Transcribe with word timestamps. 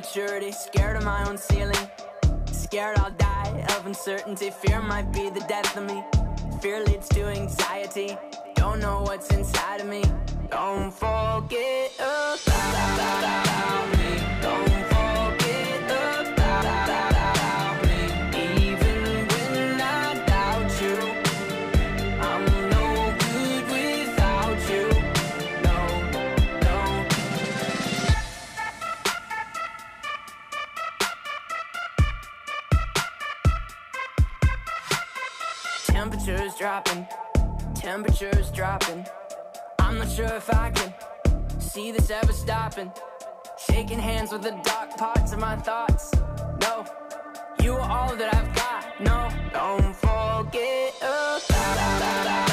own 0.00 0.04
immaturity, 0.04 0.52
scared 0.52 0.96
of 0.96 1.04
my 1.04 1.28
own 1.28 1.36
ceiling. 1.36 1.90
Scared 2.52 2.98
I'll 2.98 3.10
die 3.10 3.66
of 3.76 3.86
uncertainty. 3.86 4.50
Fear 4.50 4.82
might 4.82 5.12
be 5.12 5.30
the 5.30 5.40
death 5.40 5.76
of 5.76 5.84
me. 5.84 6.02
Fear 6.60 6.84
leads 6.84 7.08
to 7.10 7.24
anxiety. 7.26 8.16
Don't 8.54 8.80
know 8.80 9.02
what's 9.02 9.30
inside 9.30 9.80
of 9.80 9.86
me. 9.86 10.02
Don't 10.50 10.90
forget 10.92 11.92
about 11.98 12.39
Temperatures 37.74 38.50
dropping. 38.50 39.06
I'm 39.78 39.98
not 39.98 40.10
sure 40.10 40.26
if 40.26 40.48
I 40.54 40.70
can 40.70 40.92
see 41.60 41.92
this 41.92 42.10
ever 42.10 42.32
stopping. 42.32 42.92
Shaking 43.58 43.98
hands 43.98 44.32
with 44.32 44.42
the 44.42 44.58
dark 44.62 44.96
parts 44.96 45.32
of 45.32 45.38
my 45.38 45.56
thoughts. 45.56 46.12
No, 46.60 46.84
you 47.62 47.72
are 47.74 47.90
all 47.90 48.16
that 48.16 48.34
I've 48.34 48.54
got. 48.54 49.00
No, 49.00 49.28
don't 49.52 49.94
forget 49.96 50.96
about 50.98 52.49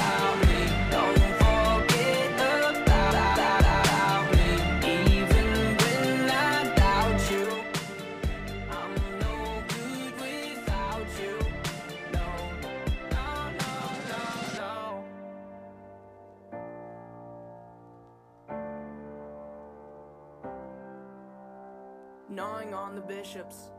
bishops, 23.08 23.72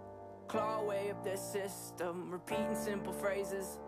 claw 0.47 0.81
away 0.81 1.11
at 1.11 1.23
their 1.23 1.37
system, 1.37 2.31
repeating 2.31 2.75
simple 2.75 3.13
phrases. 3.13 3.79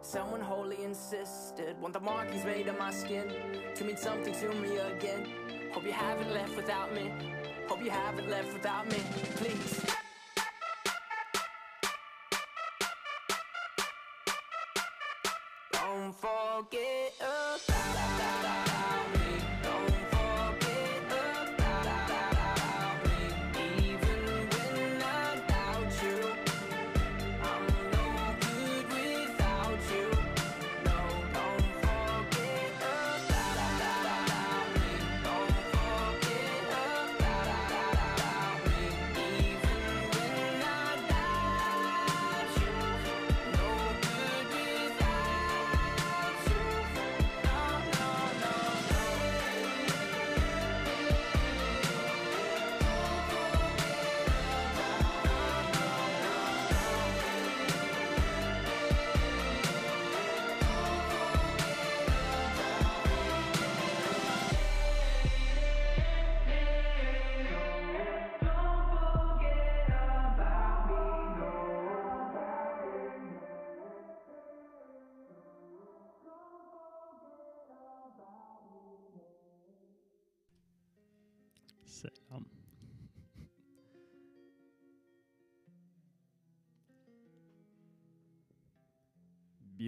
Someone 0.00 0.40
wholly 0.40 0.82
insisted, 0.84 1.80
want 1.80 1.92
the 1.92 2.00
markings 2.00 2.44
made 2.44 2.68
on 2.68 2.78
my 2.78 2.90
skin 2.90 3.28
to 3.74 3.84
mean 3.84 3.96
something 3.96 4.34
to 4.34 4.48
me 4.54 4.76
again. 4.78 5.26
Hope 5.72 5.84
you 5.84 5.92
haven't 5.92 6.32
left 6.32 6.56
without 6.56 6.94
me. 6.94 7.12
Hope 7.68 7.82
you 7.82 7.90
haven't 7.90 8.30
left 8.30 8.52
without 8.52 8.88
me, 8.88 8.98
please. 9.36 9.95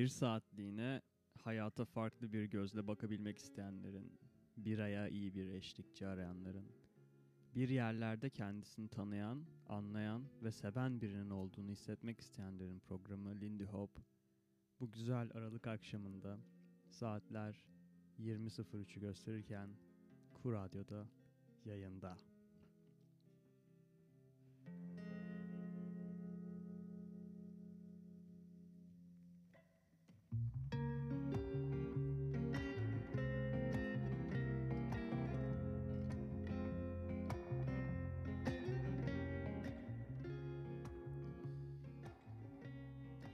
Bir 0.08 0.12
saatliğine 0.12 1.02
hayata 1.44 1.84
farklı 1.84 2.32
bir 2.32 2.44
gözle 2.44 2.86
bakabilmek 2.86 3.38
isteyenlerin, 3.38 4.18
bir 4.56 4.78
aya 4.78 5.08
iyi 5.08 5.34
bir 5.34 5.48
eşlikçi 5.48 6.06
arayanların, 6.06 6.64
bir 7.54 7.68
yerlerde 7.68 8.30
kendisini 8.30 8.88
tanıyan, 8.88 9.44
anlayan 9.66 10.24
ve 10.42 10.52
seven 10.52 11.00
birinin 11.00 11.30
olduğunu 11.30 11.70
hissetmek 11.70 12.20
isteyenlerin 12.20 12.78
programı 12.78 13.40
Lindy 13.40 13.64
Hop, 13.64 13.90
bu 14.80 14.92
güzel 14.92 15.30
Aralık 15.34 15.66
akşamında 15.66 16.38
saatler 16.90 17.64
20.03'ü 18.18 19.00
gösterirken 19.00 19.70
Ku 20.34 20.52
Radyo'da 20.52 21.06
yayında. 21.64 22.18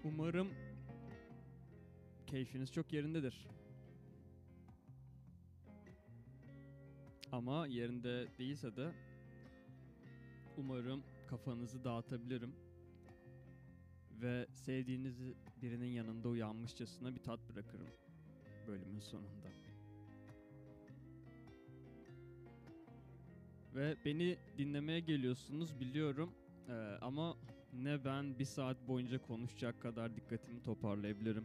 Umarım 0.04 0.48
keyfiniz 2.26 2.72
çok 2.72 2.92
yerindedir. 2.92 3.46
Ama 7.32 7.66
yerinde 7.66 8.28
değilse 8.38 8.76
de 8.76 8.92
umarım 10.58 11.02
kafanızı 11.26 11.84
dağıtabilirim 11.84 12.54
ve 14.10 14.46
sevdiğiniz 14.52 15.20
birinin 15.64 15.92
yanında 15.92 16.28
uyanmışçasına 16.28 17.14
bir 17.14 17.22
tat 17.22 17.40
bırakırım 17.52 17.88
bölümün 18.68 19.00
sonunda. 19.00 19.48
Ve 23.74 23.96
beni 24.04 24.36
dinlemeye 24.58 25.00
geliyorsunuz 25.00 25.80
biliyorum 25.80 26.30
Ee, 26.68 26.98
ama 27.00 27.36
ne 27.72 28.04
ben 28.04 28.38
bir 28.38 28.44
saat 28.44 28.88
boyunca 28.88 29.22
konuşacak 29.22 29.80
kadar 29.80 30.16
dikkatimi 30.16 30.62
toparlayabilirim 30.62 31.44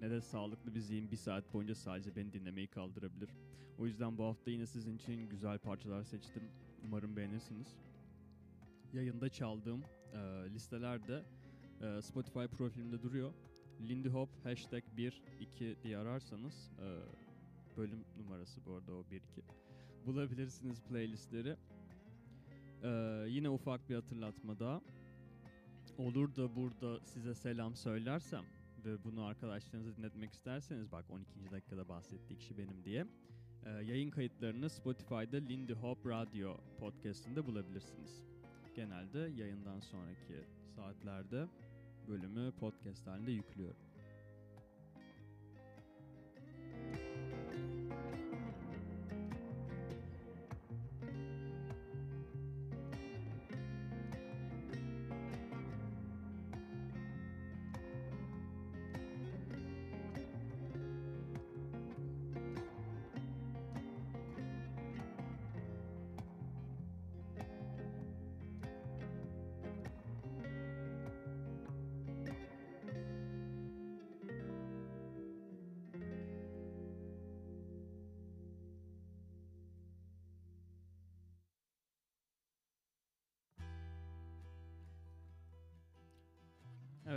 ne 0.00 0.10
de 0.10 0.20
sağlıklı 0.20 0.74
bir 0.74 0.80
zihin 0.80 1.10
bir 1.10 1.16
saat 1.16 1.54
boyunca 1.54 1.74
sadece 1.74 2.16
beni 2.16 2.32
dinlemeyi 2.32 2.66
kaldırabilir. 2.66 3.30
O 3.78 3.86
yüzden 3.86 4.18
bu 4.18 4.24
hafta 4.24 4.50
yine 4.50 4.66
sizin 4.66 4.96
için 4.96 5.28
güzel 5.28 5.58
parçalar 5.58 6.02
seçtim. 6.02 6.42
Umarım 6.84 7.16
beğenirsiniz. 7.16 7.76
Yayında 8.92 9.28
çaldığım 9.28 9.82
e, 10.12 10.18
listelerde 10.54 11.22
e, 11.80 12.02
Spotify 12.02 12.44
profilimde 12.44 13.02
duruyor. 13.02 13.32
Lindy 13.88 14.08
Hop 14.08 14.28
hashtag 14.44 14.82
1 14.96 15.22
2 15.40 15.76
diye 15.82 15.98
ararsanız 15.98 16.70
e, 16.78 16.86
bölüm 17.76 18.04
numarası 18.18 18.64
bu 18.66 18.74
arada 18.74 18.92
o 18.92 19.04
1 19.10 19.16
2 19.16 19.42
bulabilirsiniz 20.06 20.82
playlistleri. 20.82 21.56
E, 22.82 22.88
yine 23.28 23.50
ufak 23.50 23.88
bir 23.88 23.94
hatırlatma 23.94 24.58
daha. 24.58 24.80
Olur 25.98 26.36
da 26.36 26.56
burada 26.56 27.00
size 27.00 27.34
selam 27.34 27.76
söylersem 27.76 28.44
ve 28.84 29.04
bunu 29.04 29.24
arkadaşlarınıza 29.24 29.96
dinletmek 29.96 30.32
isterseniz 30.32 30.92
bak 30.92 31.04
12. 31.10 31.50
dakikada 31.50 31.88
bahsettiği 31.88 32.38
kişi 32.38 32.58
benim 32.58 32.84
diye 32.84 33.06
e, 33.66 33.70
yayın 33.70 34.10
kayıtlarını 34.10 34.70
Spotify'da 34.70 35.36
Lindy 35.36 35.72
Hop 35.72 36.06
Radio 36.06 36.60
podcast'inde 36.78 37.46
bulabilirsiniz. 37.46 38.22
Genelde 38.74 39.18
yayından 39.18 39.80
sonraki 39.80 40.44
saatlerde 40.76 41.46
bölümü 42.10 42.52
podcast 42.52 43.06
halinde 43.06 43.30
yüklüyorum. 43.32 43.89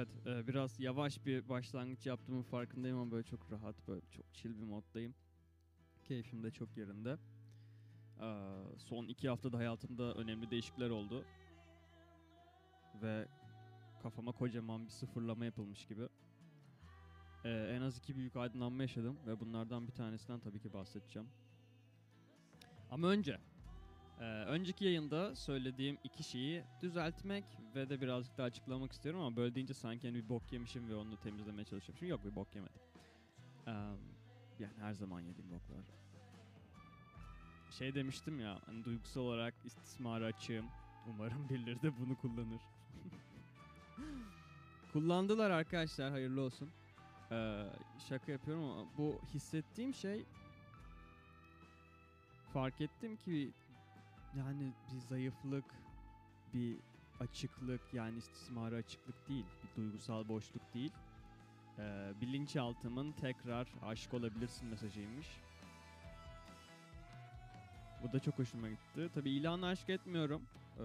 Evet, 0.04 0.28
e, 0.28 0.48
biraz 0.48 0.80
yavaş 0.80 1.26
bir 1.26 1.50
başlangıç 1.50 2.06
yaptığımın 2.06 2.42
farkındayım 2.42 2.98
ama 2.98 3.12
böyle 3.12 3.24
çok 3.24 3.52
rahat, 3.52 3.88
böyle 3.88 4.02
çok 4.12 4.34
chill 4.34 4.50
bir 4.58 4.64
moddayım. 4.64 5.16
Keyfim 6.04 6.44
de 6.44 6.52
çok 6.52 6.78
yerinde. 6.78 7.18
Ee, 8.22 8.54
son 8.78 9.08
iki 9.08 9.30
haftada 9.30 9.58
hayatımda 9.58 10.14
önemli 10.14 10.52
değişiklikler 10.52 10.90
oldu. 10.90 11.26
Ve 13.02 13.28
kafama 14.02 14.32
kocaman 14.32 14.86
bir 14.86 14.92
sıfırlama 14.92 15.46
yapılmış 15.46 15.86
gibi. 15.86 16.08
Ee, 17.46 17.50
en 17.50 17.82
az 17.82 17.98
iki 17.98 18.16
büyük 18.16 18.36
aydınlanma 18.36 18.82
yaşadım 18.82 19.18
ve 19.28 19.40
bunlardan 19.40 19.88
bir 19.88 19.94
tanesinden 19.94 20.40
tabii 20.40 20.60
ki 20.60 20.74
bahsedeceğim. 20.74 21.28
Ama 22.92 23.08
önce, 23.08 23.40
e, 24.20 24.24
önceki 24.24 24.86
yayında 24.86 25.36
söylediğim 25.36 25.98
iki 26.04 26.24
şeyi 26.24 26.64
düzeltmek 26.82 27.46
ve 27.76 27.90
de 27.90 28.02
birazcık 28.02 28.38
daha 28.38 28.48
açıklamak 28.48 28.92
istiyorum 28.92 29.22
ama 29.22 29.36
böyle 29.36 29.56
deyince 29.56 29.74
sanki 29.74 30.08
hani 30.08 30.24
bir 30.24 30.30
bok 30.30 30.52
yemişim 30.52 30.90
ve 30.90 30.96
onu 30.96 31.18
temizlemeye 31.18 31.66
çalışıyorum. 31.66 32.08
Yok 32.08 32.26
bir 32.26 32.36
bok 32.36 32.56
yemedim. 32.56 32.82
Ee, 33.68 33.72
yani 34.60 34.74
her 34.80 34.94
zaman 34.94 35.20
yediğim 35.20 35.52
boklar. 35.52 35.86
Şey 37.72 37.96
demiştim 37.96 38.40
ya, 38.40 38.60
hani 38.66 38.86
duygusal 38.86 39.22
olarak 39.22 39.54
istismara 39.66 40.26
açığım. 40.26 40.66
Umarım 41.08 41.50
birileri 41.50 41.82
de 41.82 41.92
bunu 42.00 42.16
kullanır. 42.16 42.62
Kullandılar 44.94 45.50
arkadaşlar, 45.50 46.12
hayırlı 46.12 46.42
olsun. 46.42 46.70
Ee, 47.32 47.66
şaka 48.10 48.32
yapıyorum 48.32 48.64
ama 48.64 48.86
bu 48.98 49.22
hissettiğim 49.34 49.94
şey 49.94 50.26
fark 52.54 52.82
ettim 52.82 53.18
ki 53.18 53.52
yani 54.38 54.74
bir 54.94 55.00
zayıflık, 55.00 55.66
bir 56.54 56.78
açıklık 57.20 57.82
yani 57.94 58.18
istismara 58.18 58.76
açıklık 58.76 59.30
değil, 59.30 59.46
bir 59.64 59.82
duygusal 59.82 60.28
boşluk 60.28 60.74
değil. 60.74 60.92
Ee, 61.80 62.14
bilinçaltımın 62.22 63.12
tekrar 63.12 63.68
aşık 63.86 64.14
olabilirsin 64.14 64.68
mesajıymış. 64.68 65.28
Bu 68.04 68.14
da 68.14 68.20
çok 68.20 68.40
hoşuma 68.40 68.70
gitti. 68.70 69.10
Tabi 69.14 69.30
ilanı 69.30 69.68
aşk 69.68 69.90
etmiyorum. 69.90 70.42
Ee, 70.80 70.84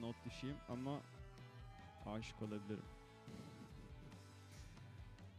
not 0.00 0.16
düşeyim 0.24 0.56
ama 0.68 1.00
aşık 2.06 2.42
olabilirim. 2.42 2.84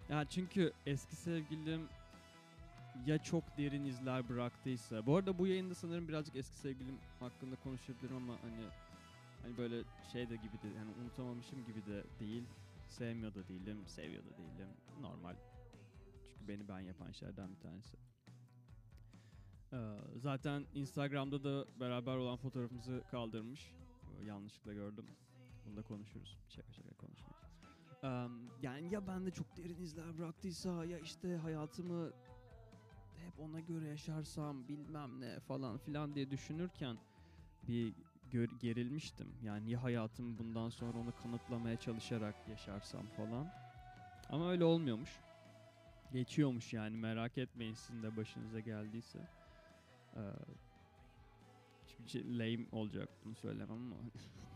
Ya 0.09 0.25
çünkü 0.25 0.74
eski 0.85 1.15
sevgilim 1.15 1.89
ya 3.05 3.17
çok 3.17 3.57
derin 3.57 3.85
izler 3.85 4.29
bıraktıysa. 4.29 5.05
Bu 5.05 5.15
arada 5.15 5.37
bu 5.37 5.47
yayında 5.47 5.75
sanırım 5.75 6.07
birazcık 6.07 6.35
eski 6.35 6.57
sevgilim 6.57 6.99
hakkında 7.19 7.55
konuşabilirim 7.55 8.15
ama 8.15 8.37
hani 8.41 8.69
hani 9.41 9.57
böyle 9.57 9.83
şey 10.11 10.29
de 10.29 10.35
gibi 10.35 10.61
de 10.61 10.67
yani 10.67 10.91
unutamamışım 10.91 11.65
gibi 11.65 11.85
de 11.85 12.03
değil. 12.19 12.43
Sevmiyor 12.87 13.33
da 13.33 13.47
değilim, 13.47 13.87
seviyor 13.87 14.23
da 14.23 14.37
değilim. 14.37 14.69
Normal. 15.01 15.35
Çünkü 16.29 16.47
beni 16.47 16.67
ben 16.67 16.79
yapan 16.79 17.11
şeylerden 17.11 17.49
bir 17.55 17.59
tanesi. 17.59 17.97
Ee, 19.73 19.97
zaten 20.15 20.65
Instagram'da 20.73 21.43
da 21.43 21.65
beraber 21.79 22.17
olan 22.17 22.37
fotoğrafımızı 22.37 23.03
kaldırmış. 23.11 23.73
Ee, 24.21 24.25
yanlışlıkla 24.25 24.73
gördüm. 24.73 25.05
Bunu 25.65 25.77
da 25.77 25.81
konuşuruz. 25.81 26.37
Şaka 26.47 26.73
şaka 26.73 26.93
konuşmayız. 26.93 27.39
Ee, 28.03 28.07
yani 28.61 28.93
ya 28.93 29.07
bende 29.07 29.31
çok 29.31 29.57
derin 29.57 29.81
izler 29.81 30.17
bıraktıysa 30.17 30.85
ya 30.85 30.99
işte 30.99 31.35
hayatımı 31.35 32.11
hep 33.25 33.39
ona 33.39 33.60
göre 33.60 33.88
yaşarsam 33.88 34.68
bilmem 34.68 35.21
ne 35.21 35.39
falan 35.39 35.77
filan 35.77 36.16
diye 36.16 36.31
düşünürken 36.31 36.98
bir 37.68 37.94
gerilmiştim. 38.62 39.27
Yani 39.44 39.71
ya 39.71 39.83
hayatımı 39.83 40.38
bundan 40.38 40.69
sonra 40.69 40.98
onu 40.98 41.12
kanıtlamaya 41.24 41.77
çalışarak 41.77 42.36
yaşarsam 42.48 43.07
falan. 43.07 43.48
Ama 44.30 44.51
öyle 44.51 44.63
olmuyormuş. 44.63 45.19
Geçiyormuş 46.12 46.74
yani 46.74 46.98
merak 46.98 47.38
etmeyin 47.38 47.74
sizin 47.74 48.04
de 48.04 48.16
başınıza 48.18 48.60
geldiyse. 48.60 49.19
Ee, 50.16 50.19
şimdi 51.88 52.10
şey, 52.10 52.39
lame 52.39 52.66
olacak 52.71 53.10
bunu 53.25 53.36
söylemem 53.36 53.71
ama 53.71 53.95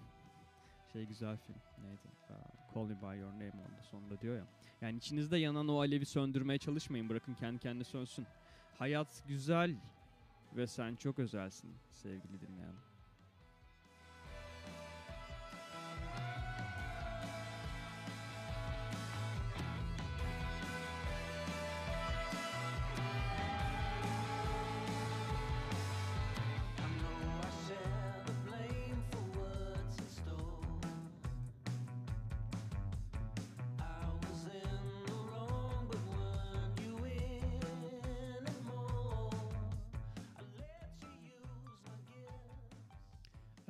şey 0.94 1.06
güzel 1.06 1.38
film 1.38 1.62
neydi? 1.82 2.08
Aa, 2.30 2.74
Call 2.76 2.86
Me 2.86 3.02
By 3.02 3.20
Your 3.20 3.32
Name 3.32 3.62
oldu 3.62 3.82
sonunda 3.82 4.22
diyor 4.22 4.38
ya. 4.38 4.48
Yani 4.82 4.98
içinizde 4.98 5.38
yanan 5.38 5.68
o 5.68 5.80
alevi 5.80 6.06
söndürmeye 6.06 6.58
çalışmayın 6.58 7.10
bırakın 7.10 7.34
kendi 7.34 7.60
kendine 7.60 7.84
sönsün. 7.84 8.28
Hayat 8.78 9.24
güzel 9.28 9.76
ve 10.56 10.68
sen 10.68 10.96
çok 10.96 11.20
özelsin 11.20 11.76
sevgili 11.92 12.42
dinleyen. 12.42 12.76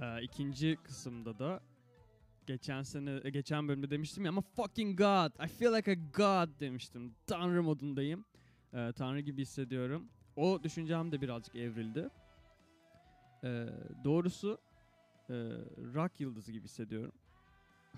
Ee, 0.04 0.22
ikinci 0.22 0.78
kısımda 0.84 1.40
da 1.40 1.62
geçen 2.46 2.84
sene 2.84 3.20
e, 3.24 3.30
geçen 3.30 3.68
bölümde 3.68 3.90
demiştim 3.90 4.26
ya 4.26 4.30
ama 4.30 4.42
fucking 4.42 4.98
god 4.98 5.46
I 5.46 5.48
feel 5.48 5.78
like 5.78 5.92
a 5.92 5.94
god 5.94 6.60
demiştim. 6.60 7.16
Tanrı 7.28 7.64
modundayım. 7.64 8.26
Ee, 8.74 8.92
Tanrı 8.96 9.20
gibi 9.20 9.42
hissediyorum. 9.42 10.10
O 10.36 10.64
düşüncem 10.64 11.12
de 11.12 11.22
birazcık 11.22 11.56
evrildi. 11.56 12.10
Ee, 13.44 13.68
doğrusu 14.04 14.58
e, 15.30 15.34
rock 15.94 16.20
yıldızı 16.20 16.52
gibi 16.52 16.64
hissediyorum. 16.64 17.14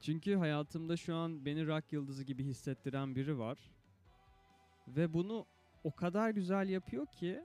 Çünkü 0.00 0.34
hayatımda 0.34 0.96
şu 0.96 1.14
an 1.14 1.44
beni 1.44 1.66
rock 1.66 1.92
yıldızı 1.92 2.24
gibi 2.24 2.44
hissettiren 2.44 3.16
biri 3.16 3.38
var. 3.38 3.58
Ve 4.88 5.14
bunu 5.14 5.46
o 5.84 5.94
kadar 5.94 6.30
güzel 6.30 6.68
yapıyor 6.68 7.06
ki 7.06 7.44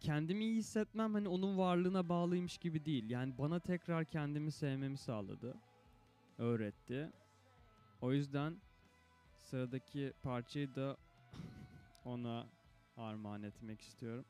kendimi 0.00 0.44
iyi 0.44 0.56
hissetmem 0.56 1.14
hani 1.14 1.28
onun 1.28 1.58
varlığına 1.58 2.08
bağlıymış 2.08 2.58
gibi 2.58 2.84
değil. 2.84 3.10
Yani 3.10 3.38
bana 3.38 3.60
tekrar 3.60 4.04
kendimi 4.04 4.52
sevmemi 4.52 4.98
sağladı. 4.98 5.54
Öğretti. 6.38 7.12
O 8.00 8.12
yüzden 8.12 8.56
sıradaki 9.40 10.12
parçayı 10.22 10.74
da 10.74 10.96
ona 12.04 12.46
armağan 12.96 13.42
etmek 13.42 13.80
istiyorum. 13.80 14.24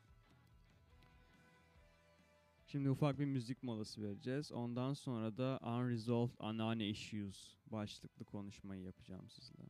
Şimdi 2.65 2.89
ufak 2.89 3.19
bir 3.19 3.25
müzik 3.25 3.63
molası 3.63 4.01
vereceğiz. 4.01 4.51
Ondan 4.51 4.93
sonra 4.93 5.37
da 5.37 5.59
Unresolved 5.63 6.35
Anane 6.39 6.87
Issues 6.87 7.55
başlıklı 7.71 8.25
konuşmayı 8.25 8.81
yapacağım 8.81 9.29
sizle. 9.29 9.63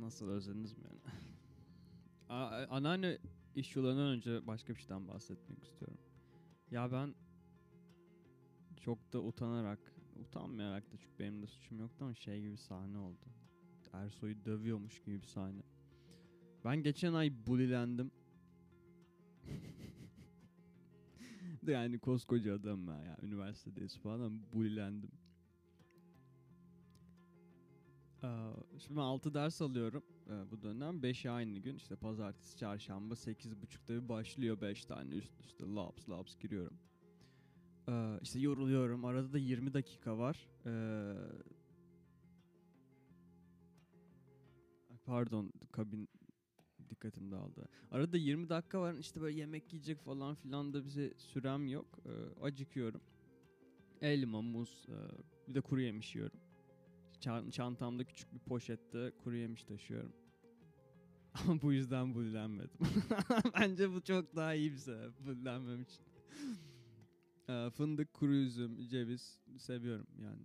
Nasıl 0.00 0.28
özlediniz 0.30 0.72
mi 0.78 0.84
yani? 0.84 1.00
A- 2.28 2.66
Anneanne 2.70 3.18
iş 3.54 3.76
yolundan 3.76 4.06
önce 4.06 4.46
başka 4.46 4.74
bir 4.74 4.80
şeyden 4.80 5.08
bahsetmek 5.08 5.64
istiyorum. 5.64 5.98
Ya 6.70 6.92
ben 6.92 7.14
çok 8.76 9.12
da 9.12 9.22
utanarak, 9.22 9.94
utanmayarak 10.16 10.92
da 10.92 10.96
çünkü 10.98 11.18
benim 11.18 11.42
de 11.42 11.46
suçum 11.46 11.78
yoktu 11.80 12.04
ama 12.04 12.14
şey 12.14 12.40
gibi 12.42 12.56
sahne 12.56 12.98
oldu. 12.98 13.24
Ersoy'u 13.92 14.44
dövüyormuş 14.44 15.00
gibi 15.00 15.22
bir 15.22 15.26
sahne. 15.26 15.62
Ben 16.64 16.82
geçen 16.82 17.12
ay 17.14 17.46
bulilendim. 17.46 18.10
yani 21.66 21.98
koskoca 21.98 22.54
adam 22.54 22.86
ben 22.86 23.02
ya. 23.02 23.16
Üniversitedeyiz 23.22 23.98
falan 23.98 24.52
bulilendim. 24.52 25.10
Şimdi 28.78 28.96
ben 29.00 29.04
6 29.04 29.34
ders 29.34 29.62
alıyorum 29.62 30.02
e, 30.26 30.50
bu 30.50 30.62
dönem. 30.62 31.00
5'i 31.00 31.30
aynı 31.30 31.58
gün. 31.58 31.76
İşte 31.76 31.96
pazartesi, 31.96 32.56
çarşamba 32.56 33.14
8.30'da 33.14 34.02
bir 34.02 34.08
başlıyor 34.08 34.60
5 34.60 34.84
tane 34.84 35.14
üst 35.14 35.40
üste 35.40 35.64
laps 35.64 36.08
laps 36.08 36.36
giriyorum. 36.36 36.78
Ee, 37.88 38.18
işte 38.22 38.38
yoruluyorum. 38.38 39.04
Arada 39.04 39.32
da 39.32 39.38
20 39.38 39.74
dakika 39.74 40.18
var. 40.18 40.48
Ee, 40.66 41.14
pardon 45.04 45.52
kabin 45.72 46.08
dikkatim 46.90 47.30
dağıldı. 47.30 47.68
Arada 47.90 48.16
20 48.16 48.48
dakika 48.48 48.80
var. 48.80 48.94
İşte 48.94 49.20
böyle 49.20 49.38
yemek 49.38 49.72
yiyecek 49.72 50.00
falan 50.00 50.34
filan 50.34 50.72
da 50.72 50.84
bize 50.84 51.14
sürem 51.16 51.68
yok. 51.68 51.98
Ee, 52.06 52.42
acıkıyorum. 52.42 53.00
Elma, 54.00 54.42
muz, 54.42 54.86
e, 54.88 54.96
bir 55.48 55.54
de 55.54 55.60
kuru 55.60 55.80
yemiş 55.80 56.14
yiyorum. 56.14 56.40
Çan- 57.20 57.50
çantamda 57.50 58.04
küçük 58.04 58.34
bir 58.34 58.38
poşette 58.38 59.12
kuru 59.18 59.36
yemiş 59.36 59.64
taşıyorum. 59.64 60.12
Ama 61.34 61.62
bu 61.62 61.72
yüzden 61.72 62.14
bullenmedim. 62.14 62.78
Bence 63.60 63.92
bu 63.94 64.00
çok 64.02 64.36
daha 64.36 64.54
iyi 64.54 64.72
bir 64.72 64.76
sebep 64.78 65.26
bullenmem 65.26 65.82
için. 65.82 66.02
Ee, 67.48 67.70
fındık, 67.70 68.12
kuru 68.12 68.34
üzüm, 68.34 68.88
ceviz 68.88 69.40
seviyorum 69.58 70.06
yani. 70.22 70.42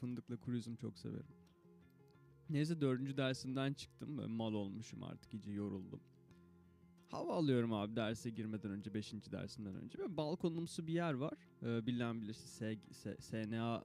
Fındıkla 0.00 0.36
kuru 0.36 0.56
üzüm 0.56 0.76
çok 0.76 0.98
severim. 0.98 1.26
Neyse 2.50 2.80
dördüncü 2.80 3.16
dersinden 3.16 3.72
çıktım. 3.72 4.18
Böyle 4.18 4.28
mal 4.28 4.54
olmuşum 4.54 5.02
artık 5.02 5.34
iyice 5.34 5.52
yoruldum. 5.52 6.00
Hava 7.10 7.34
alıyorum 7.34 7.72
abi 7.72 7.96
derse 7.96 8.30
girmeden 8.30 8.70
önce, 8.70 8.94
beşinci 8.94 9.32
dersinden 9.32 9.74
önce. 9.74 9.98
Böyle 9.98 10.16
balkonumsu 10.16 10.86
bir 10.86 10.92
yer 10.92 11.12
var. 11.12 11.34
Ee, 11.62 11.86
bilen 11.86 12.20
bilir 12.22 12.30
işte 12.34 12.46
S- 12.48 12.78
S- 12.92 13.16
SNA 13.20 13.84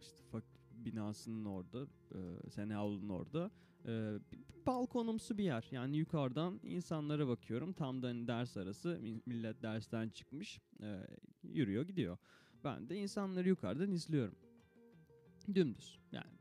işte 0.00 0.22
fak- 0.32 0.49
binasının 0.84 1.44
orada, 1.44 1.86
e, 2.14 2.50
SNA'nın 2.50 3.08
orada. 3.08 3.50
E, 3.86 4.18
balkonumsu 4.66 5.38
bir 5.38 5.44
yer. 5.44 5.68
Yani 5.70 5.96
yukarıdan 5.96 6.60
insanlara 6.62 7.28
bakıyorum. 7.28 7.72
Tam 7.72 8.02
da 8.02 8.08
hani 8.08 8.26
ders 8.28 8.56
arası 8.56 8.98
mi- 9.00 9.22
millet 9.26 9.62
dersten 9.62 10.08
çıkmış. 10.08 10.60
e, 10.82 11.06
yürüyor 11.42 11.86
gidiyor. 11.86 12.18
Ben 12.64 12.88
de 12.88 12.96
insanları 12.96 13.48
yukarıdan 13.48 13.90
izliyorum. 13.90 14.34
Dümdüz. 15.54 15.98
Yani 16.12 16.32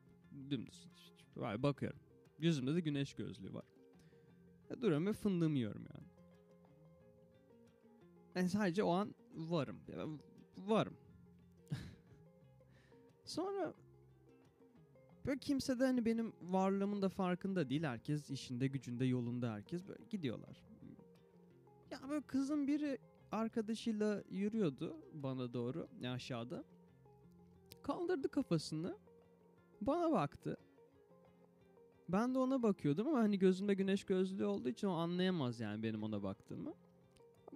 dümdüz. 0.50 0.90
Bakıyorum. 1.36 2.00
Yüzümde 2.40 2.76
de 2.76 2.80
güneş 2.80 3.14
gözlüğü 3.14 3.54
var. 3.54 3.66
E, 4.70 4.82
duruyorum 4.82 5.06
ve 5.08 5.14
fındığımı 5.14 5.58
yiyorum 5.58 5.86
yani. 5.96 6.08
Yani 8.36 8.50
sadece 8.50 8.84
o 8.84 8.92
an 8.92 9.16
varım. 9.34 9.80
Varım. 10.58 10.98
Sonra 13.26 13.74
böyle 15.30 15.40
kimse 15.40 15.80
de 15.80 15.86
hani 15.86 16.06
benim 16.06 16.34
varlığımın 16.42 17.02
da 17.02 17.10
farkında 17.10 17.70
değil. 17.70 17.84
Herkes 17.84 18.30
işinde 18.30 18.68
gücünde 18.68 19.06
yolunda 19.06 19.54
herkes 19.54 19.88
böyle 19.88 20.04
gidiyorlar. 20.10 20.64
Ya 21.92 22.00
böyle 22.10 22.22
kızın 22.22 22.68
biri 22.68 22.98
arkadaşıyla 23.32 24.24
yürüyordu 24.30 24.98
bana 25.14 25.54
doğru 25.54 25.88
aşağıda. 26.08 26.64
Kaldırdı 27.84 28.30
kafasını. 28.30 28.98
Bana 29.82 30.12
baktı. 30.12 30.58
Ben 32.10 32.36
de 32.36 32.40
ona 32.40 32.64
bakıyordum 32.64 33.08
ama 33.08 33.20
hani 33.20 33.40
gözümde 33.40 33.74
güneş 33.74 34.04
gözlüğü 34.04 34.46
olduğu 34.46 34.70
için 34.70 34.88
o 34.88 34.94
anlayamaz 34.94 35.60
yani 35.60 35.84
benim 35.84 36.04
ona 36.04 36.24
baktığımı. 36.24 36.74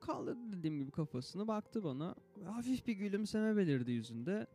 Kaldırdı 0.02 0.52
dediğim 0.58 0.80
gibi 0.80 0.92
kafasını 0.92 1.48
baktı 1.48 1.84
bana. 1.84 2.16
Hafif 2.46 2.88
bir 2.88 2.94
gülümseme 2.94 3.58
belirdi 3.58 3.92
yüzünde. 3.92 4.48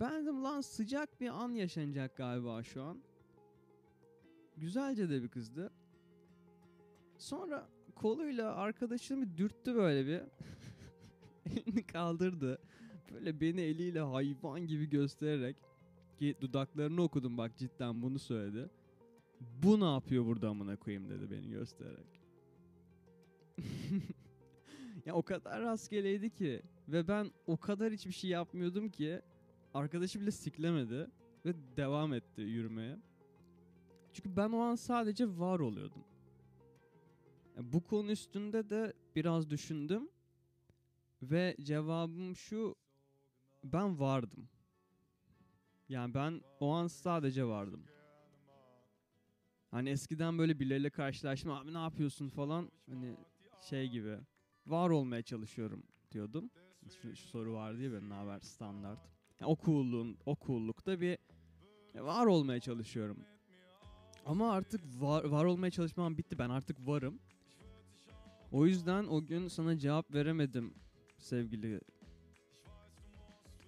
Ben 0.00 0.22
dedim 0.22 0.44
lan 0.44 0.60
sıcak 0.60 1.20
bir 1.20 1.28
an 1.28 1.50
yaşanacak 1.50 2.16
galiba 2.16 2.62
şu 2.62 2.82
an. 2.82 2.98
Güzelce 4.56 5.10
de 5.10 5.22
bir 5.22 5.28
kızdı. 5.28 5.70
Sonra 7.18 7.68
koluyla 7.94 8.54
arkadaşını 8.54 9.22
bir 9.22 9.36
dürttü 9.36 9.74
böyle 9.74 10.06
bir. 10.06 10.22
Elini 11.56 11.86
kaldırdı. 11.86 12.58
Böyle 13.12 13.40
beni 13.40 13.60
eliyle 13.60 14.00
hayvan 14.00 14.66
gibi 14.66 14.90
göstererek 14.90 15.56
ki 16.18 16.36
dudaklarını 16.40 17.02
okudum 17.02 17.38
bak 17.38 17.56
cidden 17.56 18.02
bunu 18.02 18.18
söyledi. 18.18 18.70
Bu 19.62 19.80
ne 19.80 19.92
yapıyor 19.92 20.26
burada 20.26 20.48
amına 20.48 20.76
koyayım 20.76 21.08
dedi 21.08 21.30
beni 21.30 21.50
göstererek. 21.50 22.20
ya 25.06 25.14
o 25.14 25.22
kadar 25.22 25.62
rastgeleydi 25.62 26.30
ki 26.30 26.62
ve 26.88 27.08
ben 27.08 27.30
o 27.46 27.56
kadar 27.56 27.92
hiçbir 27.92 28.12
şey 28.12 28.30
yapmıyordum 28.30 28.88
ki 28.88 29.20
arkadaşı 29.74 30.20
bile 30.20 30.30
siklemedi 30.30 31.10
ve 31.44 31.54
devam 31.76 32.12
etti 32.12 32.40
yürümeye. 32.40 32.98
Çünkü 34.12 34.36
ben 34.36 34.52
o 34.52 34.58
an 34.58 34.74
sadece 34.74 35.38
var 35.38 35.58
oluyordum. 35.58 36.04
Bu 37.56 37.84
konu 37.84 38.10
üstünde 38.10 38.70
de 38.70 38.92
biraz 39.16 39.50
düşündüm 39.50 40.08
ve 41.22 41.56
cevabım 41.62 42.36
şu 42.36 42.76
ben 43.64 44.00
vardım. 44.00 44.48
Yani 45.88 46.14
ben 46.14 46.42
o 46.60 46.70
an 46.70 46.86
sadece 46.86 47.44
vardım. 47.44 47.84
Hani 49.70 49.90
eskiden 49.90 50.38
böyle 50.38 50.60
birileriyle 50.60 50.90
karşılaşma 50.90 51.60
abi 51.60 51.74
ne 51.74 51.78
yapıyorsun 51.78 52.28
falan 52.28 52.70
hani 52.90 53.16
şey 53.68 53.88
gibi 53.88 54.18
var 54.66 54.90
olmaya 54.90 55.22
çalışıyorum 55.22 55.82
diyordum. 56.12 56.50
Şu, 57.02 57.16
şu 57.16 57.28
soru 57.28 57.54
vardı 57.54 57.82
ya 57.82 57.92
benim 57.92 58.10
haber 58.10 58.40
standart. 58.40 59.17
Yani 59.40 59.50
o 59.50 59.56
coolluğun, 59.64 60.18
bir 61.00 61.18
var 61.94 62.26
olmaya 62.26 62.60
çalışıyorum. 62.60 63.18
Ama 64.26 64.52
artık 64.52 64.80
var, 65.00 65.24
var 65.24 65.44
olmaya 65.44 65.70
çalışmam 65.70 66.18
bitti. 66.18 66.38
Ben 66.38 66.50
artık 66.50 66.86
varım. 66.86 67.18
O 68.52 68.66
yüzden 68.66 69.04
o 69.04 69.26
gün 69.26 69.48
sana 69.48 69.78
cevap 69.78 70.14
veremedim 70.14 70.74
sevgili 71.18 71.80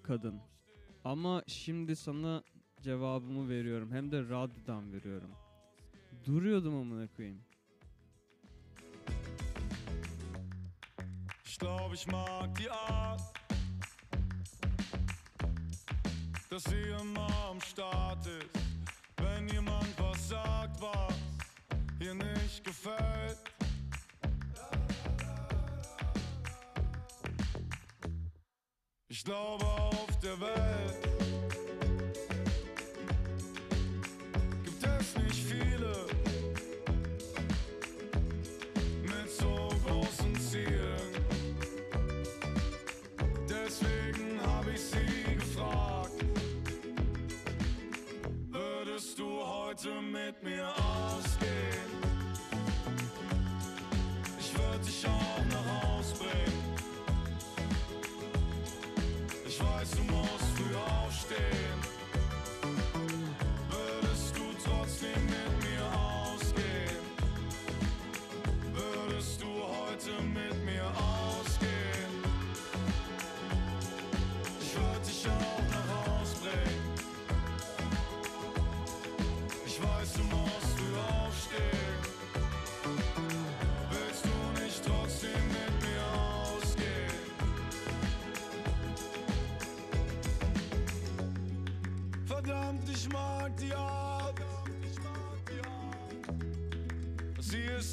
kadın. 0.03 0.41
Ama 1.05 1.43
şimdi 1.47 1.97
sana 1.97 2.43
cevabımı 2.83 3.49
veriyorum. 3.49 3.93
Hem 3.93 4.13
de 4.13 4.23
radyodan 4.23 4.93
veriyorum. 4.93 5.31
Duruyordum 6.27 6.75
amına 6.75 7.09
koyayım. 7.17 7.41
Ich 11.47 11.59
glaub, 11.59 11.93
ich 11.95 12.07
mag 12.13 12.59
die 12.59 12.71
Art, 12.71 13.40
dass 16.51 16.65
sie 16.65 16.83
immer 17.01 17.29
am 17.49 17.61
Start 17.61 18.27
ist. 18.27 18.51
Wenn 19.19 19.49
jemand 19.49 19.87
was 19.99 20.29
sagt, 20.29 20.81
was 20.81 21.15
ihr 22.01 22.15
nicht 22.15 22.65
gefällt. 22.65 23.39
Ich 29.09 29.25
glaube, 29.25 29.65
auf 29.65 30.19
der 30.21 30.41
Welt 30.41 31.09
gibt 34.65 34.85
es 34.85 35.17
nicht 35.23 35.45
viele 35.45 36.07
mit 39.03 39.31
so 39.31 39.69
großen 39.87 40.35
Zielen. 40.41 41.15
Deswegen 43.49 44.41
habe 44.43 44.73
ich 44.73 44.81
sie 44.81 45.10
heute 49.71 50.03
mit 50.03 50.43
mir 50.43 50.67
ausgehen? 50.67 51.70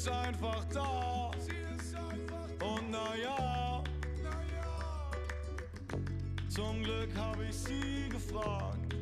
Ist 0.08 0.10
einfach 0.10 0.64
da. 0.72 1.30
Und 2.64 2.90
naja, 2.90 3.82
zum 6.48 6.82
Glück 6.82 7.10
habe 7.16 7.44
ich 7.44 7.56
sie 7.56 8.08
gefragt. 8.08 8.94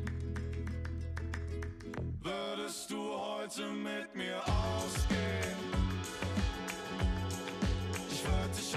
Würdest 2.21 2.91
du 2.91 2.97
heute 2.97 3.67
mit 3.71 4.15
mir 4.15 4.37
ausgehen? 4.45 5.57
Ich 8.09 8.25
würde 8.25 8.49
dich 8.55 8.75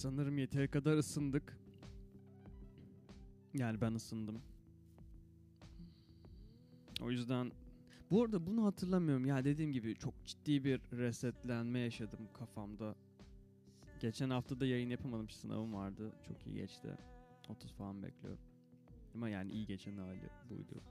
Sanırım 0.00 0.38
yeteri 0.38 0.68
kadar 0.68 0.96
ısındık. 0.96 1.56
Yani 3.54 3.80
ben 3.80 3.94
ısındım. 3.94 4.42
O 7.02 7.10
yüzden 7.10 7.52
bu 8.10 8.22
arada 8.22 8.46
bunu 8.46 8.66
hatırlamıyorum. 8.66 9.26
Ya 9.26 9.44
dediğim 9.44 9.72
gibi 9.72 9.94
çok 9.96 10.14
ciddi 10.24 10.64
bir 10.64 10.80
resetlenme 10.92 11.78
yaşadım 11.78 12.28
kafamda. 12.32 12.94
Geçen 14.00 14.30
hafta 14.30 14.60
da 14.60 14.66
yayın 14.66 14.90
yapamadım. 14.90 15.28
Sınavım 15.28 15.74
vardı. 15.74 16.12
Çok 16.28 16.46
iyi 16.46 16.54
geçti. 16.54 16.88
30 17.48 17.72
falan 17.72 18.02
bekliyorum. 18.02 18.40
Ama 19.14 19.28
yani 19.28 19.52
iyi 19.52 19.66
geçen 19.66 19.96
hali 19.96 20.30
buydu. 20.50 20.82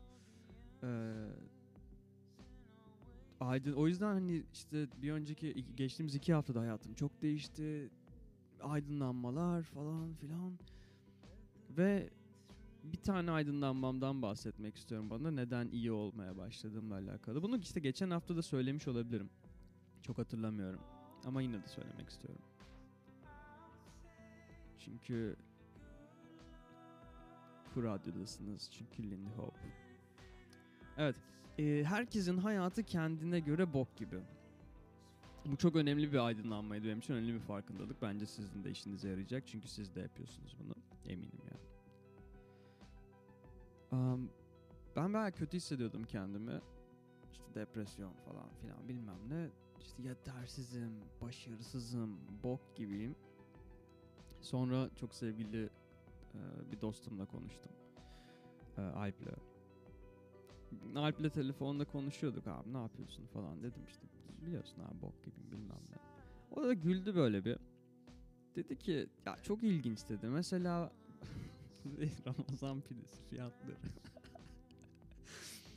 Ee, 0.84 1.14
aydın, 3.40 3.74
o 3.74 3.88
yüzden 3.88 4.14
hani 4.14 4.44
işte 4.54 4.88
bir 5.02 5.12
önceki 5.12 5.66
geçtiğimiz 5.78 6.16
iki 6.16 6.34
haftada 6.34 6.60
hayatım 6.60 6.94
çok 6.94 7.22
değişti 7.22 7.90
aydınlanmalar 8.64 9.64
falan 9.64 10.14
filan. 10.14 10.60
Ve 11.78 12.10
bir 12.84 12.98
tane 12.98 13.32
aydınlanmamdan 13.32 14.22
bahsetmek 14.22 14.78
istiyorum 14.78 15.10
bana. 15.10 15.32
Neden 15.32 15.68
iyi 15.68 15.92
olmaya 15.92 16.38
başladığımla 16.38 16.96
alakalı. 16.96 17.44
Bunu 17.44 17.58
işte 17.58 17.80
geçen 17.80 18.10
hafta 18.10 18.36
da 18.36 18.42
söylemiş 18.42 18.88
olabilirim. 18.88 19.30
Çok 20.02 20.18
hatırlamıyorum. 20.18 20.80
Ama 21.26 21.42
yine 21.42 21.64
de 21.64 21.68
söylemek 21.68 22.10
istiyorum. 22.10 22.42
Çünkü 24.80 25.36
Kur 27.74 27.84
Radyo'dasınız. 27.84 28.70
Çünkü 28.72 29.04
Lindy 29.04 29.30
Hop. 29.30 29.54
Evet. 30.98 31.16
e, 31.58 31.84
herkesin 31.84 32.38
hayatı 32.38 32.84
kendine 32.84 33.40
göre 33.40 33.74
bok 33.74 33.98
gibi. 33.98 34.20
Bu 35.52 35.58
çok 35.58 35.76
önemli 35.76 36.14
bir 36.14 36.26
aydınlanmaydı 36.26 36.86
benim 36.86 37.00
için. 37.00 37.14
Önemli 37.14 37.34
bir 37.34 37.40
farkındalık. 37.40 38.02
Bence 38.02 38.26
sizin 38.26 38.64
de 38.64 38.72
işinize 38.72 39.10
yarayacak. 39.10 39.48
Çünkü 39.48 39.68
siz 39.68 39.96
de 39.96 40.00
yapıyorsunuz 40.00 40.56
bunu. 40.60 40.74
Eminim 41.06 41.40
yani. 41.52 41.70
Am, 43.92 44.30
ben 44.96 45.14
bayağı 45.14 45.32
kötü 45.32 45.58
hissediyordum 45.58 46.04
kendimi. 46.04 46.62
İşte 47.32 47.46
depresyon 47.56 48.14
falan 48.14 48.50
filan 48.62 48.88
bilmem 48.88 49.20
ne. 49.30 49.50
İşte 49.82 50.04
yetersizim, 50.04 50.92
başarısızım, 51.22 52.20
bok 52.44 52.76
gibiyim. 52.76 53.16
Sonra 54.42 54.90
çok 54.96 55.16
sevgili 55.16 55.70
e, 56.34 56.40
bir 56.72 56.82
dostumla 56.82 57.26
konuştum. 57.26 57.72
E, 58.78 58.82
Alp'le. 58.82 59.36
Alp'le 60.96 61.34
telefonda 61.34 61.86
konuşuyorduk 61.86 62.48
abi 62.48 62.74
ne 62.74 62.78
yapıyorsun 62.78 63.26
falan 63.26 63.64
dedim 63.64 63.84
işte 63.88 64.08
biliyorsun 64.46 64.82
abi 64.82 65.02
bok 65.02 65.24
gibiyim 65.24 65.52
bilmem 65.52 65.82
ne. 65.90 65.98
O 66.52 66.64
da 66.64 66.74
güldü 66.74 67.16
böyle 67.16 67.46
bir. 67.46 67.58
Dedi 68.56 68.80
ki 68.80 69.10
ya 69.26 69.36
çok 69.44 69.64
ilginç 69.64 70.10
dedi. 70.10 70.28
Mesela 70.28 70.92
Ramazan 72.26 72.82
pidesi 72.82 73.24
fiyatları. 73.30 73.78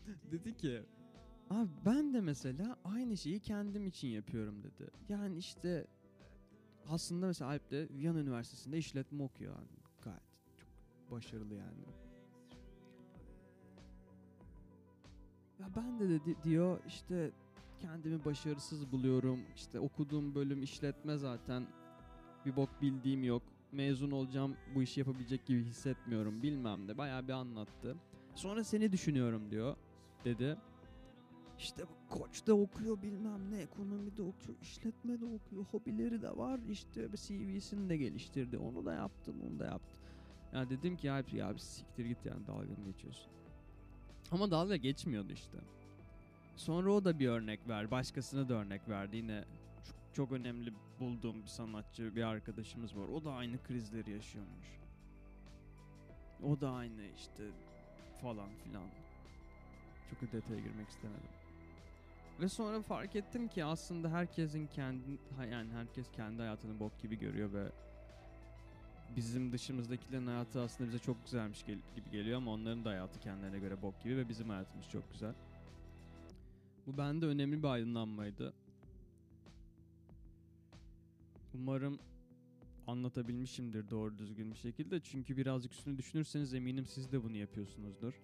dedi 0.33 0.57
ki 0.57 0.83
abi 1.51 1.71
ben 1.87 2.15
de 2.15 2.21
mesela 2.21 2.77
aynı 2.85 3.17
şeyi 3.17 3.41
kendim 3.41 3.87
için 3.87 4.09
yapıyorum 4.09 4.63
dedi. 4.63 4.91
Yani 5.09 5.37
işte 5.39 5.87
aslında 6.89 7.27
mesela 7.27 7.51
Alp 7.51 7.71
de 7.71 7.89
Viyana 7.91 8.21
Üniversitesi'nde 8.21 8.79
işletme 8.79 9.23
okuyor. 9.23 9.55
Yani 9.55 9.69
gayet 10.03 10.23
çok 10.57 11.11
başarılı 11.11 11.55
yani. 11.55 11.85
Ya 15.61 15.69
ben 15.77 16.01
de 16.01 16.09
dedi 16.09 16.37
diyor 16.43 16.81
işte 16.87 17.33
kendimi 17.83 18.25
başarısız 18.25 18.93
buluyorum. 18.93 19.41
İşte 19.57 19.81
okuduğum 19.81 20.35
bölüm 20.35 20.63
işletme 20.63 21.17
zaten. 21.17 21.67
Bir 22.47 22.57
bok 22.57 22.83
bildiğim 22.83 23.25
yok. 23.25 23.43
Mezun 23.73 24.11
olacağım 24.11 24.57
bu 24.75 24.83
işi 24.83 25.01
yapabilecek 25.01 25.47
gibi 25.47 25.65
hissetmiyorum 25.65 26.43
bilmem 26.43 26.89
de. 26.89 26.99
Bayağı 26.99 27.29
bir 27.29 27.33
anlattı. 27.33 27.97
Sonra 28.35 28.65
seni 28.65 28.93
düşünüyorum 28.93 29.51
diyor. 29.51 29.77
Dedi. 30.25 30.57
İşte 31.59 31.83
bu 31.83 32.19
koçta 32.19 32.53
okuyor 32.53 33.03
bilmem 33.03 33.51
ne. 33.51 33.59
Ekonomide 33.59 34.23
okuyor. 34.23 34.59
işletme 34.63 35.21
de 35.21 35.25
okuyor. 35.25 35.65
Hobileri 35.65 36.23
de 36.23 36.37
var. 36.37 36.61
İşte 36.71 37.09
CV'sini 37.09 37.89
de 37.89 37.97
geliştirdi. 37.97 38.59
Onu 38.59 38.87
da 38.87 38.93
yaptım. 38.93 39.37
Onu 39.51 39.59
da 39.59 39.65
yaptım. 39.65 40.01
Ya 40.55 40.71
dedim 40.71 40.97
ki 40.97 41.07
ya, 41.07 41.25
ya 41.33 41.59
siktir 41.59 42.05
git 42.05 42.27
yani 42.27 42.47
dalga 42.47 42.63
mı 42.63 42.85
geçiyorsun? 42.87 43.33
Ama 44.31 44.51
dalga 44.51 44.77
geçmiyordu 44.77 45.33
işte. 45.33 45.59
Sonra 46.57 46.93
o 46.93 47.05
da 47.05 47.19
bir 47.19 47.29
örnek 47.29 47.69
ver. 47.69 47.91
Başkasına 47.91 48.49
da 48.49 48.55
örnek 48.55 48.89
verdi. 48.89 49.17
Yine 49.17 49.45
çok, 49.85 50.15
çok 50.15 50.33
önemli 50.33 50.73
bulduğum 51.01 51.43
bir 51.43 51.49
sanatçı, 51.49 52.17
bir 52.17 52.23
arkadaşımız 52.23 52.97
var. 52.97 53.09
O 53.09 53.25
da 53.25 53.33
aynı 53.33 53.63
krizleri 53.63 54.11
yaşıyormuş. 54.11 54.67
O 56.43 56.61
da 56.61 56.71
aynı 56.71 57.03
işte 57.17 57.43
falan 58.23 58.51
filan. 58.65 58.85
Çok 60.11 60.33
detaya 60.33 60.61
girmek 60.61 60.89
istemedim. 60.89 61.31
Ve 62.41 62.49
sonra 62.49 62.83
fark 62.83 63.17
ettim 63.17 63.49
ki 63.49 63.65
aslında 63.65 64.11
herkesin 64.11 64.67
kendi 64.67 65.19
yani 65.51 65.73
herkes 65.73 66.11
kendi 66.13 66.43
hayatını 66.43 66.81
bok 66.81 67.03
gibi 67.03 67.19
görüyor 67.19 67.53
ve 67.53 67.73
bizim 69.17 69.53
dışımızdakilerin 69.53 70.27
hayatı 70.27 70.61
aslında 70.61 70.89
bize 70.89 70.99
çok 70.99 71.25
güzelmiş 71.25 71.63
gibi 71.63 71.81
geliyor 72.13 72.37
ama 72.37 72.51
onların 72.51 72.85
da 72.85 72.91
hayatı 72.91 73.21
kendilerine 73.21 73.59
göre 73.59 73.83
bok 73.83 74.03
gibi 74.03 74.17
ve 74.17 74.29
bizim 74.29 74.49
hayatımız 74.49 74.89
çok 74.89 75.13
güzel. 75.13 75.35
Bu 76.87 76.99
bende 76.99 77.27
önemli 77.27 77.63
bir 77.63 77.69
aydınlanmaydı. 77.69 78.55
Umarım 81.55 81.99
anlatabilmişimdir 82.87 83.91
doğru 83.91 84.19
düzgün 84.19 84.51
bir 84.51 84.57
şekilde. 84.57 85.01
Çünkü 85.01 85.37
birazcık 85.37 85.73
üstüne 85.73 85.99
düşünürseniz 85.99 86.55
eminim 86.55 86.87
siz 86.87 87.13
de 87.13 87.23
bunu 87.23 87.37
yapıyorsunuzdur. 87.37 88.21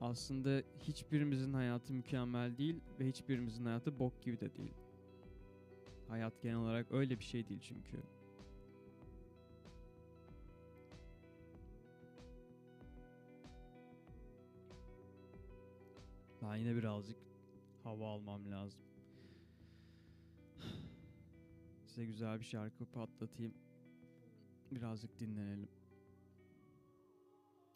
Aslında 0.00 0.62
hiçbirimizin 0.78 1.52
hayatı 1.52 1.92
mükemmel 1.92 2.58
değil 2.58 2.80
ve 3.00 3.08
hiçbirimizin 3.08 3.64
hayatı 3.64 3.98
bok 3.98 4.22
gibi 4.22 4.40
de 4.40 4.56
değil. 4.56 4.74
Hayat 6.08 6.42
genel 6.42 6.56
olarak 6.56 6.92
öyle 6.92 7.18
bir 7.18 7.24
şey 7.24 7.48
değil 7.48 7.60
çünkü. 7.62 7.96
Ben 16.42 16.56
yine 16.56 16.76
birazcık 16.76 17.16
hava 17.84 18.08
almam 18.08 18.50
lazım. 18.50 18.80
Size 21.86 22.04
güzel 22.04 22.40
bir 22.40 22.44
şarkı 22.44 22.86
patlatayım. 22.86 23.54
Birazcık 24.70 25.20
dinlenelim. 25.20 25.68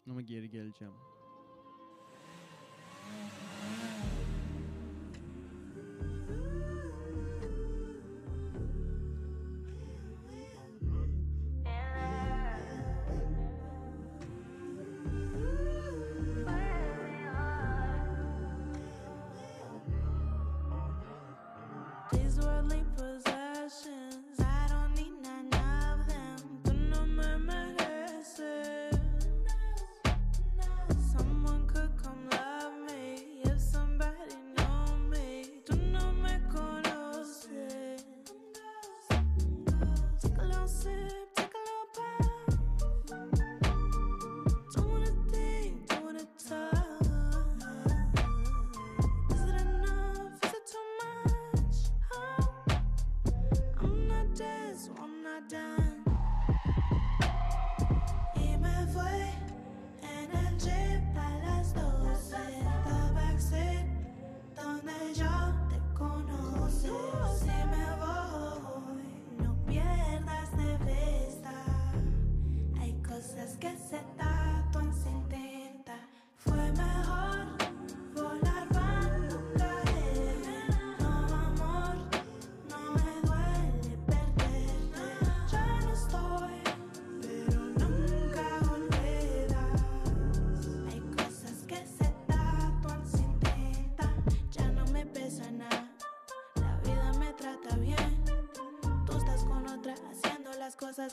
Ama 0.09 0.21
geri 0.21 0.49
geleceğim. 0.49 0.93
leapers. 22.69 23.34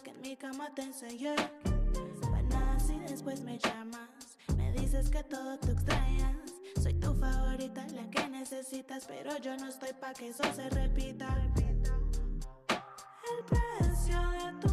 Que 0.01 0.11
en 0.11 0.21
mi 0.23 0.37
cama 0.37 0.71
te 0.75 0.83
enseñé. 0.83 1.35
Nada 2.49 2.81
si 2.81 2.99
después 3.01 3.43
me 3.43 3.59
llamas. 3.59 4.39
Me 4.57 4.73
dices 4.73 5.11
que 5.11 5.23
todo 5.25 5.59
tú 5.59 5.73
extrañas. 5.73 6.37
Soy 6.83 6.95
tu 6.95 7.13
favorita, 7.15 7.87
la 7.89 8.09
que 8.11 8.27
necesitas. 8.29 9.05
Pero 9.07 9.37
yo 9.39 9.57
no 9.57 9.69
estoy 9.69 9.93
pa' 9.93 10.15
que 10.15 10.29
eso 10.29 10.45
se 10.55 10.71
repita. 10.71 11.29
El 12.69 13.45
precio 13.45 14.21
de 14.31 14.61
tu 14.61 14.72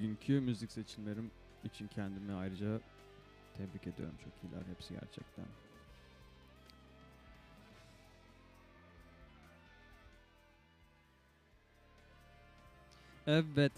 Bugünkü 0.00 0.40
müzik 0.40 0.72
seçimlerim 0.72 1.30
için 1.64 1.88
kendimi 1.88 2.32
ayrıca 2.32 2.80
tebrik 3.54 3.86
ediyorum. 3.86 4.16
Çok 4.16 4.44
iyiler 4.44 4.66
hepsi 4.66 4.94
gerçekten. 4.94 5.46
Evet. 13.26 13.72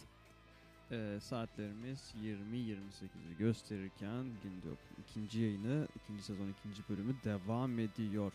Ee, 0.91 1.19
saatlerimiz 1.21 2.13
20.28'i 2.15 3.37
gösterirken 3.37 4.41
Gindiyop'un 4.41 4.97
ikinci 4.97 5.41
yayını, 5.41 5.89
ikinci 5.95 6.23
sezon 6.23 6.49
ikinci 6.49 6.89
bölümü 6.89 7.23
devam 7.23 7.79
ediyor. 7.79 8.33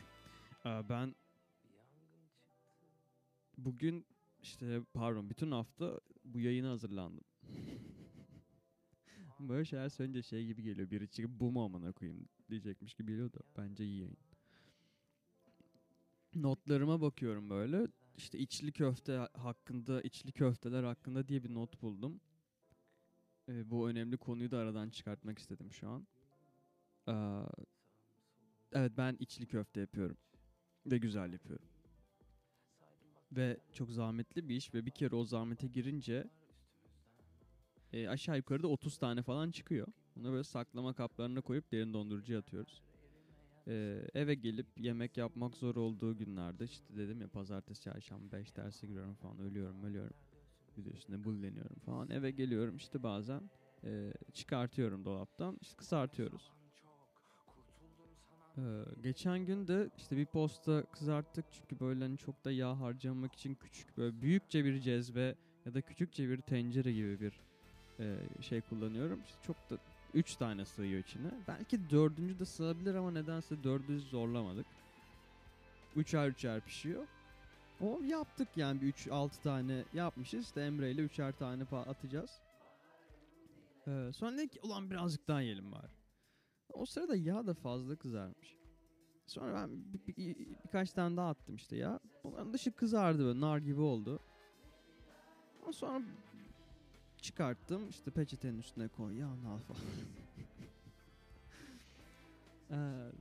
Ee, 0.66 0.90
ben 0.90 1.16
bugün 3.58 4.06
işte 4.42 4.82
pardon 4.94 5.30
bütün 5.30 5.52
hafta 5.52 6.00
bu 6.26 6.40
yayına 6.40 6.70
hazırlandım. 6.70 7.24
Böyle 9.40 9.66
şeyler 9.66 9.90
söyleyince 9.90 10.24
şey 10.24 10.46
gibi 10.46 10.64
geliyor. 10.64 10.92
Biri 10.92 11.10
çıkıp 11.10 11.32
bu 11.32 11.52
mu 11.52 11.66
amına 11.66 11.92
koyayım 11.92 12.28
diyecekmiş 12.50 12.94
gibi 12.94 13.12
geliyor 13.12 13.34
da 13.34 13.40
bence 13.58 13.86
iyi 13.86 14.00
yayın. 14.00 14.18
Notlarıma 16.36 17.02
bakıyorum 17.02 17.50
böyle. 17.50 17.88
İşte 18.18 18.38
içli 18.40 18.72
köfte 18.72 19.28
hakkında, 19.34 20.02
içli 20.02 20.32
köfteler 20.32 20.84
hakkında 20.84 21.28
diye 21.28 21.44
bir 21.44 21.54
not 21.54 21.82
buldum. 21.82 22.22
Ee, 23.50 23.70
bu 23.72 23.90
önemli 23.90 24.18
konuyu 24.18 24.52
da 24.52 24.58
aradan 24.58 24.90
çıkartmak 24.90 25.40
istedim 25.40 25.72
şu 25.72 25.90
an. 25.90 26.08
Ee, 27.08 27.14
evet 28.72 28.92
ben 28.98 29.18
içli 29.20 29.48
köfte 29.48 29.80
yapıyorum. 29.82 30.18
Ve 30.86 30.98
güzel 30.98 31.34
yapıyorum. 31.34 31.68
Ve 33.32 33.58
çok 33.74 33.92
zahmetli 33.92 34.50
bir 34.50 34.56
iş 34.56 34.74
ve 34.74 34.86
bir 34.86 34.92
kere 34.92 35.16
o 35.16 35.26
zahmete 35.26 35.68
girince 35.68 36.30
e, 37.94 38.10
aşağı 38.10 38.38
yukarı 38.38 38.64
da 38.64 38.68
30 38.68 38.98
tane 38.98 39.22
falan 39.22 39.52
çıkıyor. 39.52 39.88
Bunu 40.16 40.32
böyle 40.32 40.44
saklama 40.44 40.94
kaplarına 40.94 41.42
koyup 41.42 41.72
derin 41.72 41.94
dondurucuya 41.94 42.40
atıyoruz. 42.40 42.82
E, 43.68 44.02
eve 44.14 44.36
gelip 44.36 44.68
yemek 44.78 45.18
yapmak 45.18 45.58
zor 45.58 45.76
olduğu 45.76 46.18
günlerde 46.18 46.66
işte 46.66 46.98
dedim 46.98 47.22
ya 47.22 47.28
pazartesi 47.28 47.82
çarşamba 47.82 48.32
5 48.32 48.56
derse 48.56 48.88
giriyorum 48.88 49.16
falan 49.16 49.40
ölüyorum 49.40 49.84
ölüyorum. 49.84 50.16
Bir 50.78 50.86
de 50.86 50.90
üstüne 50.90 51.24
bulleniyorum 51.24 51.80
falan. 51.86 52.10
Eve 52.10 52.32
geliyorum 52.32 52.76
işte 52.76 53.04
bazen 53.04 53.42
e, 53.84 54.14
çıkartıyorum 54.34 55.06
dolaptan 55.06 55.58
işte 55.62 55.76
kızartıyoruz. 55.78 56.52
Ee, 58.58 58.84
geçen 59.04 59.46
gün 59.46 59.68
de 59.68 59.90
işte 59.98 60.18
bir 60.18 60.26
posta 60.26 60.84
kızarttık 60.86 61.46
çünkü 61.52 61.80
böyle 61.80 62.04
hani 62.04 62.18
çok 62.18 62.46
da 62.46 62.52
yağ 62.52 62.80
harcamak 62.80 63.34
için 63.34 63.56
küçük 63.56 63.98
böyle 63.98 64.22
büyükçe 64.22 64.66
bir 64.66 64.80
cezve 64.80 65.36
ya 65.66 65.74
da 65.74 65.82
küçükçe 65.82 66.30
bir 66.30 66.42
tencere 66.42 66.94
gibi 66.94 67.20
bir 67.20 67.42
e, 68.00 68.18
şey 68.42 68.62
kullanıyorum. 68.62 69.22
İşte 69.26 69.38
çok 69.42 69.56
da 69.70 69.78
3 70.14 70.36
tane 70.36 70.66
sığıyor 70.66 71.00
içine. 71.00 71.32
Belki 71.48 71.90
dördüncü 71.90 72.40
de 72.40 72.46
sığabilir 72.46 72.96
ama 72.96 73.12
nedense 73.12 73.64
dördüncü 73.64 74.06
zorlamadık. 74.06 74.66
Üçer 75.96 76.28
üçer 76.30 76.62
pişiyor. 76.62 77.08
O 77.82 78.02
yaptık 78.04 78.48
yani 78.56 78.82
bir 78.82 78.94
3-6 78.94 79.42
tane 79.44 79.84
yapmışız. 79.94 80.46
İşte 80.46 80.62
Emre 80.62 80.92
ile 80.92 81.02
üçer 81.02 81.32
tane 81.32 81.64
pa- 81.64 81.90
atacağız. 81.90 82.42
Ee, 83.88 84.10
sonra 84.14 84.38
dedik 84.38 84.52
ki 84.52 84.60
ulan 84.64 84.92
birazcık 84.92 85.28
daha 85.28 85.42
yiyelim 85.42 85.72
bari. 85.72 85.92
O 86.74 86.86
sırada 86.86 87.16
yağ 87.16 87.48
da 87.48 87.54
fazla 87.54 87.96
kızarmış. 87.96 88.58
Sonra 89.26 89.54
ben 89.54 89.70
bir, 89.94 90.16
bir- 90.18 90.48
birkaç 90.66 90.92
tane 90.92 91.18
daha 91.18 91.30
attım 91.30 91.56
işte 91.56 91.76
ya. 91.78 92.00
Onların 92.24 92.54
dışı 92.54 92.72
kızardı 92.72 93.26
böyle 93.26 93.40
nar 93.42 93.58
gibi 93.58 93.82
oldu. 93.82 94.20
Ondan 95.62 95.72
sonra 95.72 96.02
çıkarttım 97.28 97.90
işte 97.90 98.12
peçetenin 98.12 98.60
üstüne 98.60 98.88
koy 98.88 99.18
yağını 99.18 99.50
al 99.50 99.60
falan. 99.60 99.82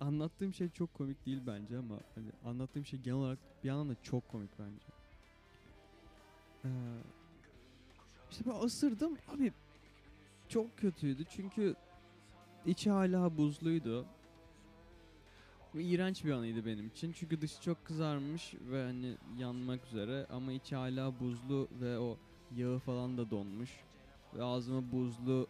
anlattığım 0.00 0.54
şey 0.54 0.68
çok 0.68 0.94
komik 0.94 1.26
değil 1.26 1.40
bence 1.46 1.78
ama 1.78 2.00
hani 2.14 2.26
anlattığım 2.44 2.86
şey 2.86 3.00
genel 3.00 3.18
olarak 3.18 3.38
bir 3.64 3.68
yandan 3.68 3.88
da 3.88 4.02
çok 4.02 4.28
komik 4.28 4.50
bence. 4.58 4.86
Ee, 6.64 6.68
işte 8.30 8.44
ben 8.46 8.64
ısırdım 8.64 9.16
abi 9.28 9.52
çok 10.48 10.78
kötüydü 10.78 11.24
çünkü 11.24 11.74
içi 12.66 12.90
hala 12.90 13.36
buzluydu. 13.36 14.06
Ve 15.74 15.82
iğrenç 15.82 16.24
bir 16.24 16.30
anıydı 16.30 16.66
benim 16.66 16.86
için. 16.86 17.12
Çünkü 17.12 17.40
dışı 17.40 17.62
çok 17.62 17.84
kızarmış 17.84 18.54
ve 18.70 18.84
hani 18.84 19.16
yanmak 19.38 19.86
üzere 19.86 20.26
ama 20.30 20.52
içi 20.52 20.76
hala 20.76 21.20
buzlu 21.20 21.68
ve 21.80 21.98
o 21.98 22.18
yağı 22.54 22.78
falan 22.78 23.18
da 23.18 23.30
donmuş. 23.30 23.84
Ve 24.34 24.42
ağzıma 24.42 24.92
buzlu 24.92 25.46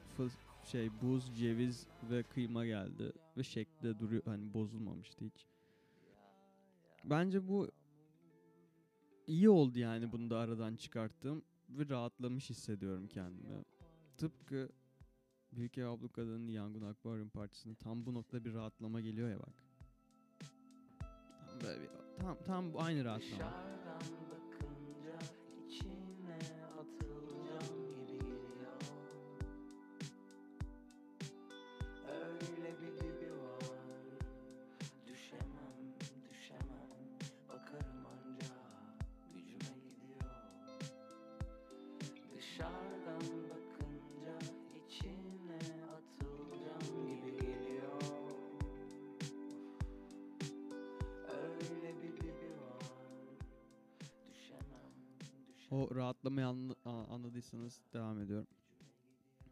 şey 0.65 0.91
buz, 1.03 1.39
ceviz 1.39 1.87
ve 2.11 2.23
kıyma 2.23 2.67
geldi 2.67 3.13
ve 3.37 3.43
şekli 3.43 3.99
duruyor 3.99 4.23
hani 4.25 4.55
bozulmamıştı 4.55 5.25
hiç. 5.25 5.47
Bence 7.05 7.49
bu 7.49 7.71
iyi 9.27 9.51
oldu 9.51 9.79
yani 9.79 10.13
bunu 10.13 10.31
da 10.31 10.39
aradan 10.39 10.77
çıkarttım 10.77 11.43
ve 11.69 11.89
rahatlamış 11.89 12.51
hissediyorum 12.51 13.09
kendimi. 13.09 13.65
Tıpkı 14.17 14.69
Büyük 15.53 15.79
Ev 15.79 15.87
Ablukada'nın 15.87 16.49
Yangın 16.49 16.83
Akvaryum 16.83 17.29
partisinde 17.29 17.75
tam 17.75 18.07
bu 18.07 18.15
noktada 18.15 18.45
bir 18.45 18.55
rahatlama 18.55 19.01
geliyor 19.01 19.31
ya 19.31 19.39
bak. 19.39 19.65
Tam 21.47 21.61
böyle 21.61 21.83
bir, 21.83 21.89
tam, 22.19 22.37
tam 22.47 22.77
aynı 22.77 23.05
rahatlama. 23.05 23.53
O 55.79 55.95
rahatlamayı 55.95 56.47
anla- 56.47 56.77
anladıysanız 56.85 57.81
devam 57.93 58.21
ediyorum. 58.21 58.47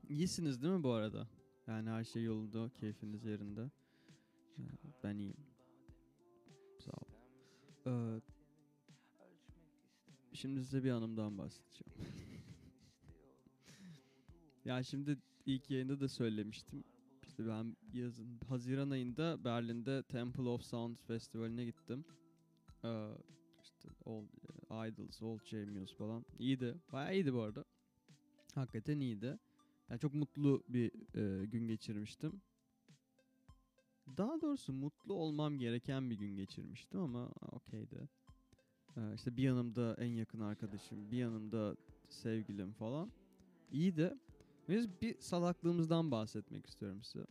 İyisiniz 0.08 0.62
değil 0.62 0.74
mi 0.74 0.82
bu 0.82 0.92
arada? 0.92 1.28
Yani 1.66 1.90
her 1.90 2.04
şey 2.04 2.24
yolunda, 2.24 2.70
keyfiniz 2.80 3.24
yerinde. 3.24 3.70
Ee, 4.58 4.62
Ben 5.04 5.18
iyiyim. 5.18 5.36
Sağ 6.78 6.90
ol. 6.92 7.08
Ee, 7.86 8.20
şimdi 10.32 10.64
size 10.64 10.84
bir 10.84 10.90
anımdan 10.90 11.38
bahsedeceğim. 11.38 11.92
ya 14.64 14.82
şimdi 14.82 15.18
ilk 15.46 15.70
yayında 15.70 16.00
da 16.00 16.08
söylemiştim. 16.08 16.84
İşte 17.22 17.48
ben 17.48 17.76
yazın 17.92 18.40
Haziran 18.48 18.90
ayında 18.90 19.44
Berlin'de 19.44 20.02
Temple 20.02 20.42
of 20.48 20.62
Sound 20.62 20.96
Festivali'ne 20.96 21.64
gittim. 21.64 22.04
Ee, 22.84 23.10
işte 23.62 23.88
Old 24.04 24.24
e, 24.24 24.56
Idols, 24.70 25.22
Old 25.22 25.66
Muse 25.66 25.94
falan. 25.94 26.24
İyiydi. 26.38 26.74
Bayağı 26.92 27.14
iyiydi 27.14 27.35
bu 27.35 27.40
arada. 27.40 27.64
Hakikaten 28.55 29.00
iyiydi. 29.00 29.38
Yani 29.90 30.00
çok 30.00 30.14
mutlu 30.14 30.62
bir 30.68 30.92
e, 31.14 31.46
gün 31.46 31.66
geçirmiştim. 31.66 32.40
Daha 34.16 34.40
doğrusu 34.40 34.72
mutlu 34.72 35.14
olmam 35.14 35.59
gereken 35.59 36.11
bir 36.11 36.14
gün 36.14 36.37
geçirmiştim 36.37 37.00
ama 37.00 37.31
okeydi. 37.52 38.09
Ee, 38.96 39.14
işte 39.14 39.37
bir 39.37 39.42
yanımda 39.42 39.96
en 39.98 40.07
yakın 40.07 40.40
arkadaşım, 40.40 41.11
bir 41.11 41.16
yanımda 41.16 41.76
sevgilim 42.09 42.72
falan. 42.72 43.12
İyiydi. 43.72 44.14
Biz 44.68 45.00
bir 45.00 45.20
salaklığımızdan 45.20 46.11
bahsetmek 46.11 46.66
istiyorum 46.66 47.02
size. 47.02 47.26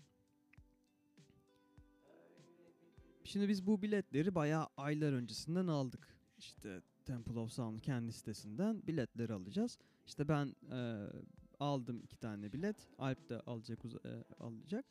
Şimdi 3.24 3.50
biz 3.50 3.68
bu 3.68 3.82
biletleri 3.82 4.36
bayağı 4.36 4.68
aylar 4.78 5.14
öncesinden 5.14 5.68
aldık. 5.68 6.20
İşte 6.38 6.82
Temple 7.06 7.40
of 7.40 7.52
Sound 7.52 7.80
kendi 7.80 8.12
sitesinden 8.12 8.88
biletleri 8.88 9.34
alacağız. 9.34 9.78
İşte 10.08 10.28
ben 10.28 10.56
e, 10.72 11.08
aldım 11.60 12.02
iki 12.04 12.18
tane 12.18 12.54
bilet. 12.54 12.76
Alp 12.98 13.30
de 13.30 13.40
alacak 13.40 13.80
e, 13.86 14.44
alacak. 14.44 14.86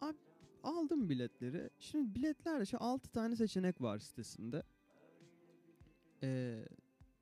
Abi, 0.00 0.16
aldım 0.62 1.08
biletleri. 1.08 1.70
Şimdi 1.78 2.14
biletlerde 2.14 2.66
şu 2.66 2.82
6 2.82 3.10
tane 3.12 3.36
seçenek 3.36 3.80
var 3.80 3.98
sitesinde. 3.98 4.62
E, 6.22 6.64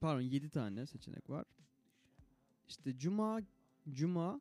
pardon 0.01 0.21
7 0.21 0.51
tane 0.51 0.87
seçenek 0.87 1.31
var. 1.31 1.45
İşte 2.69 2.99
cuma 2.99 3.41
cuma 3.93 4.41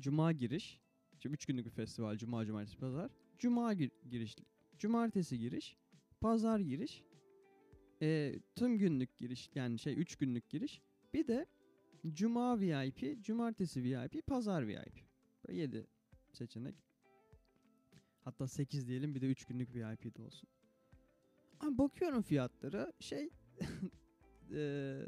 cuma 0.00 0.32
giriş. 0.32 0.80
Şimdi 1.18 1.34
3 1.34 1.46
günlük 1.46 1.66
bir 1.66 1.70
festival. 1.70 2.16
Cuma, 2.16 2.46
cumartesi, 2.46 2.76
pazar. 2.78 3.10
Cuma 3.38 3.74
gir- 3.74 3.92
giriş, 4.10 4.36
cumartesi 4.78 5.38
giriş, 5.38 5.76
pazar 6.20 6.60
giriş, 6.60 7.04
e, 8.02 8.34
tüm 8.56 8.78
günlük 8.78 9.16
giriş 9.16 9.50
yani 9.54 9.78
şey 9.78 10.00
3 10.00 10.16
günlük 10.16 10.48
giriş. 10.48 10.80
Bir 11.14 11.26
de 11.26 11.46
cuma 12.12 12.60
VIP, 12.60 13.24
cumartesi 13.24 13.84
VIP, 13.84 14.26
pazar 14.26 14.68
VIP. 14.68 15.04
Böyle 15.48 15.60
7 15.60 15.86
seçenek. 16.32 16.74
Hatta 18.24 18.48
8 18.48 18.88
diyelim 18.88 19.14
bir 19.14 19.20
de 19.20 19.26
3 19.26 19.44
günlük 19.44 19.74
VIP 19.74 20.16
de 20.16 20.22
olsun. 20.22 20.48
Ama 21.60 21.78
bakıyorum 21.78 22.22
fiyatlara 22.22 22.92
şey 23.00 23.30
e, 24.54 25.02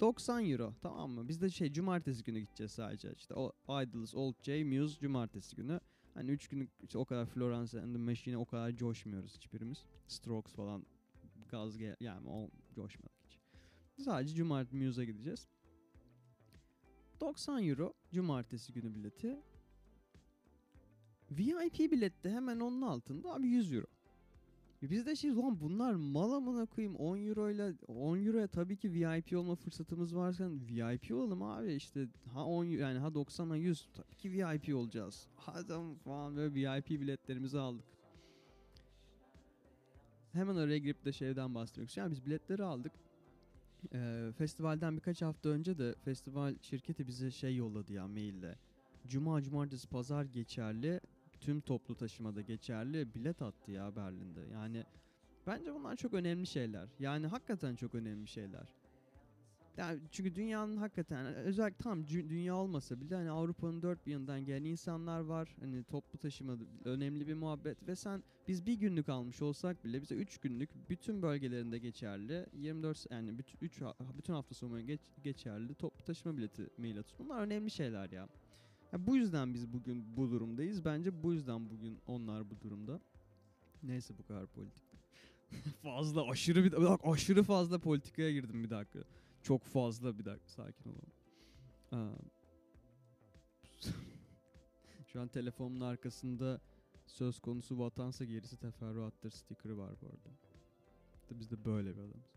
90 0.00 0.50
euro 0.50 0.74
tamam 0.82 1.10
mı? 1.10 1.28
Biz 1.28 1.42
de 1.42 1.50
şey 1.50 1.72
cumartesi 1.72 2.24
günü 2.24 2.40
gideceğiz 2.40 2.72
sadece. 2.72 3.12
İşte 3.16 3.34
o 3.34 3.52
Idols, 3.82 4.14
Old 4.14 4.34
J, 4.42 4.64
Muse 4.64 5.00
cumartesi 5.00 5.56
günü. 5.56 5.80
Hani 6.14 6.30
3 6.30 6.48
günlük 6.48 6.70
işte 6.82 6.98
o 6.98 7.04
kadar 7.04 7.26
Florence 7.26 7.80
and 7.80 7.92
the 7.94 7.98
Machine'e 7.98 8.36
o 8.36 8.44
kadar 8.44 8.76
coşmuyoruz 8.76 9.36
hiçbirimiz. 9.36 9.84
Strokes 10.08 10.52
falan 10.52 10.86
gaz 11.52 11.78
gel 11.78 11.96
yani 12.00 12.28
o 12.28 12.50
coşmadık 12.74 13.12
hiç. 13.24 14.04
Sadece 14.04 14.34
cumartesi 14.34 14.76
Muse'a 14.76 15.04
gideceğiz. 15.04 15.48
90 17.20 17.62
euro 17.62 17.94
cumartesi 18.12 18.72
günü 18.72 18.94
bileti. 18.94 19.40
VIP 21.30 21.92
bilette 21.92 22.30
hemen 22.30 22.60
onun 22.60 22.82
altında 22.82 23.34
abi 23.34 23.48
100 23.48 23.72
euro. 23.72 23.86
Biz 24.82 25.06
de 25.06 25.16
şey 25.16 25.36
lan 25.36 25.60
bunlar 25.60 25.94
mal 25.94 26.32
amına 26.32 26.66
koyayım 26.66 26.96
10 26.96 27.18
euro 27.18 27.50
ile 27.50 27.74
10 27.86 28.18
euroya 28.18 28.46
tabii 28.46 28.76
ki 28.76 28.92
VIP 28.92 29.38
olma 29.38 29.54
fırsatımız 29.54 30.16
varsa 30.16 30.50
VIP 30.50 31.14
olalım 31.14 31.42
abi 31.42 31.72
işte 31.74 32.08
ha 32.34 32.44
10 32.44 32.64
yani 32.64 32.98
ha 32.98 33.14
90 33.14 33.50
ha 33.50 33.56
100 33.56 33.88
tabii 33.94 34.16
ki 34.16 34.32
VIP 34.32 34.76
olacağız. 34.76 35.28
Hadi 35.36 35.72
falan 36.04 36.36
böyle 36.36 36.54
VIP 36.54 36.90
biletlerimizi 36.90 37.58
aldık. 37.58 37.91
Hemen 40.32 40.56
oraya 40.56 40.78
girip 40.78 41.04
de 41.04 41.12
şeyden 41.12 41.54
bahsetmek 41.54 41.88
istiyorum. 41.88 42.12
Yani 42.12 42.18
biz 42.18 42.26
biletleri 42.26 42.64
aldık. 42.64 42.92
Ee, 43.94 44.30
festivalden 44.38 44.96
birkaç 44.96 45.22
hafta 45.22 45.48
önce 45.48 45.78
de 45.78 45.94
festival 46.04 46.54
şirketi 46.62 47.06
bize 47.06 47.30
şey 47.30 47.56
yolladı 47.56 47.92
ya 47.92 48.08
maille. 48.08 48.58
Cuma, 49.06 49.42
cumartesi, 49.42 49.88
pazar 49.88 50.24
geçerli. 50.24 51.00
Tüm 51.40 51.60
toplu 51.60 51.94
taşımada 51.94 52.40
geçerli 52.40 53.14
bilet 53.14 53.42
attı 53.42 53.70
ya 53.70 53.96
Berlin'de. 53.96 54.40
Yani 54.52 54.84
bence 55.46 55.74
bunlar 55.74 55.96
çok 55.96 56.14
önemli 56.14 56.46
şeyler. 56.46 56.88
Yani 56.98 57.26
hakikaten 57.26 57.76
çok 57.76 57.94
önemli 57.94 58.28
şeyler. 58.28 58.74
Yani 59.76 60.00
çünkü 60.10 60.34
dünyanın 60.34 60.76
hakikaten 60.76 61.26
özellikle 61.26 61.82
tam 61.84 62.06
dünya 62.06 62.56
olmasa 62.56 63.00
bile 63.00 63.14
hani 63.14 63.30
Avrupa'nın 63.30 63.82
dört 63.82 64.06
bir 64.06 64.12
yanından 64.12 64.44
gelen 64.44 64.64
insanlar 64.64 65.20
var. 65.20 65.56
Hani 65.60 65.84
toplu 65.84 66.18
taşıma 66.18 66.56
önemli 66.84 67.28
bir 67.28 67.34
muhabbet 67.34 67.88
ve 67.88 67.96
sen 67.96 68.22
biz 68.48 68.66
bir 68.66 68.74
günlük 68.74 69.08
almış 69.08 69.42
olsak 69.42 69.84
bile 69.84 70.02
bize 70.02 70.14
3 70.14 70.38
günlük 70.38 70.90
bütün 70.90 71.22
bölgelerinde 71.22 71.78
geçerli 71.78 72.46
24 72.52 73.06
yani 73.10 73.38
bütün, 73.38 73.58
üç, 73.60 73.80
bütün 74.18 74.32
hafta 74.32 74.54
sonu 74.54 74.80
geç, 74.80 75.00
geçerli 75.22 75.74
toplu 75.74 76.04
taşıma 76.04 76.36
bileti 76.36 76.68
mail 76.78 76.98
atıyorsun. 76.98 77.28
Bunlar 77.28 77.42
önemli 77.42 77.70
şeyler 77.70 78.10
ya. 78.10 78.28
Ya 78.92 79.06
bu 79.06 79.16
yüzden 79.16 79.54
biz 79.54 79.72
bugün 79.72 80.16
bu 80.16 80.30
durumdayız. 80.30 80.84
Bence 80.84 81.22
bu 81.22 81.32
yüzden 81.32 81.70
bugün 81.70 81.98
onlar 82.06 82.50
bu 82.50 82.60
durumda. 82.60 83.00
Neyse 83.82 84.14
bu 84.18 84.26
kadar 84.26 84.46
politik. 84.46 84.84
fazla 85.82 86.30
aşırı 86.30 86.64
bir, 86.64 86.72
dakika, 86.72 87.10
aşırı 87.12 87.42
fazla 87.42 87.78
politikaya 87.78 88.32
girdim 88.32 88.64
bir 88.64 88.70
dakika. 88.70 88.98
Çok 89.42 89.64
fazla 89.64 90.18
bir 90.18 90.24
dakika 90.24 90.48
sakin 90.48 90.90
olalım. 90.90 92.18
Şu 95.06 95.20
an 95.20 95.28
telefonumun 95.28 95.80
arkasında 95.80 96.60
söz 97.06 97.38
konusu 97.40 97.78
vatansa 97.78 98.24
gerisi 98.24 98.56
teferruattır 98.56 99.30
sticker'ı 99.30 99.78
var 99.78 99.94
bu 100.02 100.06
arada. 100.06 100.30
Biz 101.30 101.50
de 101.50 101.64
böyle 101.64 101.96
bir 101.96 102.00
adamız. 102.00 102.32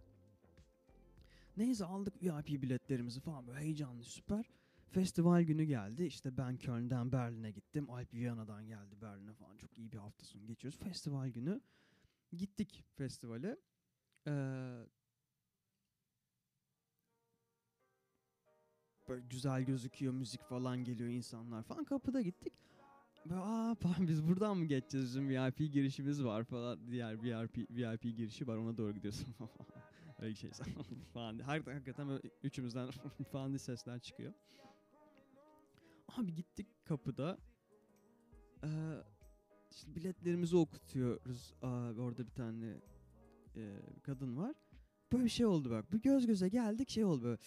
Neyse 1.58 1.86
aldık 1.86 2.24
VIP 2.24 2.62
biletlerimizi 2.62 3.20
falan 3.20 3.48
böyle 3.48 3.60
heyecanlı 3.60 4.04
süper. 4.04 4.46
festival 4.92 5.42
günü 5.42 5.64
geldi. 5.64 6.04
İşte 6.04 6.38
ben 6.38 6.58
Köln'den 6.58 7.12
Berlin'e 7.12 7.52
gittim. 7.52 7.90
Alp 7.90 8.14
Viyana'dan 8.14 8.68
geldi 8.68 9.02
Berlin'e 9.02 9.34
falan. 9.34 9.58
Çok 9.58 9.78
iyi 9.78 9.92
bir 9.92 9.98
hafta 9.98 10.26
sonu 10.26 10.46
geçiyoruz. 10.46 10.80
Festival 10.80 11.28
günü 11.28 11.62
gittik 12.38 12.84
festivale. 12.96 13.58
Ee, 14.28 14.86
böyle 19.10 19.26
güzel 19.30 19.64
gözüküyor, 19.64 20.14
müzik 20.14 20.42
falan 20.42 20.84
geliyor, 20.84 21.10
insanlar 21.10 21.64
falan. 21.64 21.84
Kapıda 21.84 22.22
gittik. 22.22 22.54
Böyle, 23.26 23.42
Aa 23.42 23.76
falan 23.76 24.08
biz 24.08 24.28
buradan 24.28 24.58
mı 24.58 24.66
geçeceğiz? 24.66 25.08
Bizim 25.08 25.30
VIP 25.30 25.58
girişimiz 25.58 26.24
var 26.24 26.44
falan. 26.44 26.88
Diğer 26.92 27.24
VIP, 27.24 27.58
VIP 27.70 28.04
girişi 28.04 28.48
var 28.48 28.58
ona 28.58 28.78
doğru 28.78 28.94
gidiyorsun 28.94 29.32
falan. 29.38 29.52
Öyle 30.20 30.36
şey 30.36 30.52
falan. 31.14 31.40
Her, 31.40 31.60
hakikaten 31.62 32.08
böyle 32.08 32.22
üçümüzden 32.44 32.90
falan 33.32 33.50
diye 33.50 33.60
sesler 33.60 34.00
çıkıyor. 34.00 34.34
Abi 36.18 36.34
gittik 36.34 36.68
kapıda. 36.86 37.38
Ee, 38.64 38.68
işte 39.72 39.96
biletlerimizi 39.96 40.56
okutuyoruz. 40.58 41.54
Aa, 41.62 41.92
orada 42.00 42.26
bir 42.26 42.32
tane 42.32 42.82
e, 43.56 43.82
kadın 44.04 44.38
var. 44.38 44.56
Böyle 45.12 45.24
bir 45.24 45.30
şey 45.30 45.46
oldu 45.46 45.72
bak. 45.72 45.92
Bu 45.94 46.02
göz 46.02 46.28
göze 46.28 46.50
geldik 46.50 46.90
şey 46.90 47.06
oldu 47.06 47.24
böyle. 47.24 47.38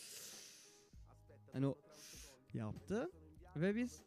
Hani 1.59 1.67
o 1.67 1.79
yaptı. 2.55 3.11
Ve 3.57 3.77
biz 3.77 4.03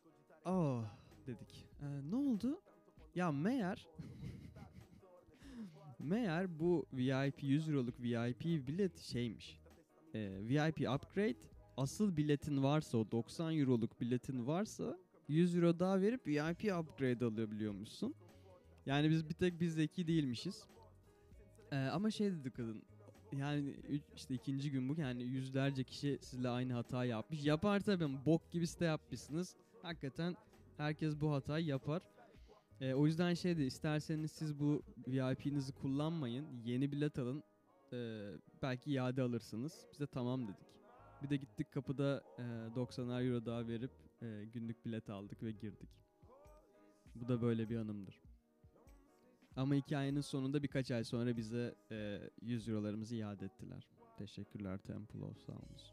oh 0.46 0.84
dedik. 1.28 1.68
Ee, 1.82 2.12
ne 2.12 2.16
oldu? 2.16 2.62
Ya 3.16 3.32
meğer 3.32 3.88
meğer 6.00 6.60
bu 6.60 6.86
VIP 6.94 7.44
100 7.44 7.70
euroluk 7.70 8.02
VIP 8.02 8.68
bilet 8.68 9.00
şeymiş. 9.00 9.60
Ee, 10.16 10.40
VIP 10.42 10.90
upgrade 10.90 11.40
asıl 11.78 12.18
biletin 12.18 12.64
varsa 12.64 12.98
o 12.98 13.12
90 13.12 13.58
euroluk 13.58 14.02
biletin 14.02 14.48
varsa 14.48 14.98
100 15.28 15.56
euro 15.56 15.80
daha 15.80 16.02
verip 16.02 16.28
VIP 16.28 16.74
upgrade 16.80 17.26
alabiliyormuşsun. 17.26 18.16
Yani 18.86 19.10
biz 19.10 19.30
bir 19.30 19.34
tek 19.34 19.62
biz 19.62 19.74
zeki 19.74 20.08
değilmişiz. 20.08 20.68
Ee, 21.72 21.76
ama 21.76 22.12
şey 22.12 22.32
dedi 22.32 22.52
kadın. 22.52 22.84
Yani 23.38 23.76
işte 24.16 24.34
ikinci 24.34 24.72
gün 24.72 24.90
bu 24.90 25.02
yani 25.02 25.24
yüzlerce 25.24 25.84
kişi 25.84 26.20
sizle 26.22 26.50
aynı 26.50 26.74
hata 26.74 27.06
yapmış. 27.06 27.46
Yapar 27.46 27.80
tabii 27.80 28.26
bok 28.26 28.52
gibi 28.52 28.68
site 28.68 28.86
yapmışsınız. 28.86 29.56
Hakikaten 29.82 30.38
herkes 30.78 31.22
bu 31.22 31.32
hatayı 31.34 31.66
yapar. 31.66 32.02
Ee, 32.82 32.94
o 32.94 33.06
yüzden 33.06 33.34
şey 33.34 33.58
de 33.58 33.66
isterseniz 33.66 34.32
siz 34.32 34.60
bu 34.60 34.84
VIP'nizi 35.08 35.74
kullanmayın. 35.74 36.48
Yeni 36.66 36.92
bilet 36.92 37.20
alın. 37.20 37.44
Ee, 37.94 38.32
belki 38.62 38.92
iade 38.92 39.22
alırsınız. 39.22 39.86
Biz 39.92 40.00
de 40.00 40.08
tamam 40.08 40.48
dedik. 40.48 40.72
Bir 41.24 41.30
de 41.30 41.38
gittik 41.38 41.72
kapıda 41.72 42.24
e, 42.40 42.76
90 42.76 43.10
euro 43.10 43.46
daha 43.46 43.68
verip 43.68 43.92
e, 44.22 44.46
günlük 44.54 44.86
bilet 44.86 45.10
aldık 45.10 45.44
ve 45.44 45.52
girdik. 45.52 45.90
Bu 47.16 47.28
da 47.28 47.42
böyle 47.42 47.70
bir 47.70 47.78
anımdır. 47.78 48.22
Ama 49.62 49.76
hikayenin 49.76 50.22
sonunda 50.22 50.64
birkaç 50.64 50.92
ay 50.92 51.04
sonra 51.04 51.38
bize 51.38 51.76
e, 51.92 52.20
100 52.42 52.70
eurolarımızı 52.70 53.16
iade 53.16 53.46
ettiler. 53.46 53.88
Teşekkürler 54.18 54.78
Temple 54.78 55.26
of 55.26 55.38
Sounds. 55.38 55.92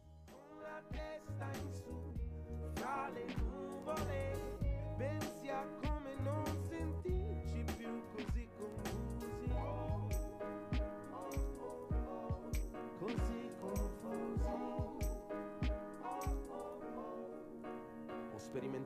testa 4.99 5.88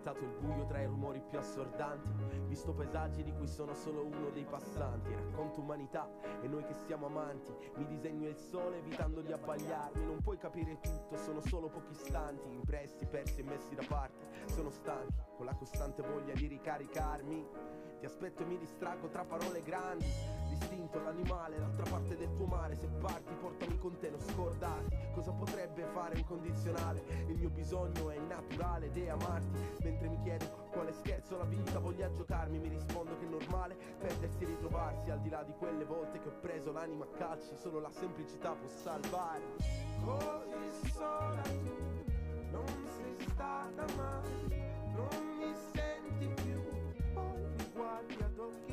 Ho 0.02 0.04
sperimentato 0.04 0.24
il 0.24 0.44
buio 0.44 0.66
tra 0.66 0.80
i 0.80 0.86
rumori 0.86 1.22
più 1.28 1.38
assordanti, 1.38 2.08
visto 2.48 2.72
paesaggi 2.72 3.22
di 3.22 3.32
cui 3.32 3.46
sono 3.46 3.72
solo 3.72 4.04
uno 4.04 4.30
dei 4.30 4.44
passanti. 4.44 5.14
Racconto 5.14 5.60
umanità 5.60 6.10
e 6.40 6.48
noi 6.48 6.64
che 6.64 6.74
siamo 6.74 7.06
amanti. 7.06 7.52
Mi 7.76 7.86
disegno 7.86 8.26
il 8.28 8.36
sole 8.36 8.78
evitando 8.78 9.20
di 9.20 9.30
abbagliarmi. 9.30 10.04
Non 10.04 10.20
puoi 10.20 10.38
capire 10.38 10.80
tutto, 10.80 11.16
sono 11.18 11.40
solo 11.42 11.68
pochi 11.68 11.92
istanti, 11.92 12.52
impressi, 12.52 13.06
persi 13.06 13.40
e 13.40 13.44
messi 13.44 13.76
da 13.76 13.84
parte. 13.86 14.26
Sono 14.46 14.70
stanchi, 14.70 15.22
con 15.36 15.46
la 15.46 15.54
costante 15.54 16.02
voglia 16.02 16.34
di 16.34 16.48
ricaricarmi. 16.48 17.46
Ti 18.00 18.04
aspetto 18.04 18.42
e 18.42 18.46
mi 18.46 18.58
distraggo 18.58 19.08
tra 19.08 19.24
parole 19.24 19.62
grandi. 19.62 20.41
Distinto 20.62 21.02
l'animale, 21.02 21.58
l'altra 21.58 21.84
parte 21.90 22.16
del 22.16 22.32
tuo 22.36 22.46
mare. 22.46 22.76
Se 22.76 22.86
parti, 23.00 23.34
portami 23.40 23.78
con 23.78 23.98
te, 23.98 24.10
non 24.10 24.20
scordarti. 24.20 24.96
Cosa 25.14 25.32
potrebbe 25.32 25.84
fare 25.92 26.16
un 26.16 26.24
condizionale? 26.24 27.02
Il 27.28 27.36
mio 27.36 27.50
bisogno 27.50 28.10
è 28.10 28.18
naturale 28.18 28.86
ed 28.86 28.96
è 28.96 29.08
amarti. 29.08 29.58
Mentre 29.82 30.08
mi 30.08 30.18
chiedo 30.22 30.46
quale 30.70 30.92
scherzo 30.92 31.36
la 31.36 31.44
vita 31.44 31.78
voglia 31.78 32.10
giocarmi, 32.12 32.58
mi 32.58 32.68
rispondo 32.68 33.18
che 33.18 33.26
è 33.26 33.28
normale 33.28 33.76
perdersi 33.98 34.44
e 34.44 34.46
ritrovarsi. 34.46 35.10
Al 35.10 35.20
di 35.20 35.28
là 35.28 35.42
di 35.42 35.52
quelle 35.58 35.84
volte 35.84 36.20
che 36.20 36.28
ho 36.28 36.38
preso 36.40 36.72
l'anima 36.72 37.04
a 37.04 37.16
calci, 37.16 37.56
solo 37.56 37.80
la 37.80 37.90
semplicità 37.90 38.52
può 38.52 38.68
salvare. 38.68 39.42
così 40.04 40.90
sola 40.92 41.42
tu 41.42 42.04
non 42.50 42.66
sei 42.66 43.28
stata 43.28 43.84
mai 43.96 44.70
non 44.94 45.36
mi 45.38 45.54
senti 45.72 46.42
più 46.42 46.60
poi 47.14 47.40
mi 47.56 47.70
guardi 47.72 48.22
ad 48.22 48.38
occhi 48.38 48.71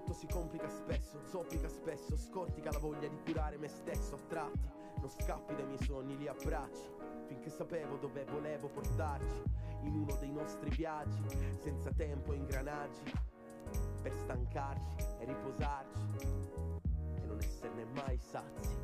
tutto 0.00 0.12
si 0.14 0.26
complica 0.26 0.68
spesso, 0.68 1.20
zoppica 1.26 1.68
spesso, 1.68 2.16
scortica 2.16 2.70
la 2.70 2.78
voglia 2.78 3.08
di 3.08 3.18
curare 3.24 3.58
me 3.58 3.68
stesso 3.68 4.14
a 4.14 4.18
tratti. 4.28 4.68
Non 4.98 5.10
scappi 5.10 5.54
dai 5.54 5.66
miei 5.66 5.82
sogni, 5.82 6.16
li 6.16 6.26
abbracci, 6.26 6.88
finché 7.26 7.50
sapevo 7.50 7.96
dove 7.96 8.24
volevo 8.24 8.68
portarci, 8.68 9.42
in 9.82 9.94
uno 9.94 10.16
dei 10.18 10.30
nostri 10.30 10.70
viaggi, 10.70 11.22
senza 11.58 11.90
tempo 11.92 12.32
e 12.32 12.36
ingranaggi, 12.36 13.12
per 14.02 14.14
stancarci 14.14 14.96
e 15.18 15.24
riposarci 15.24 16.06
e 17.16 17.26
non 17.26 17.38
esserne 17.38 17.84
mai 17.92 18.18
sazi. 18.18 18.78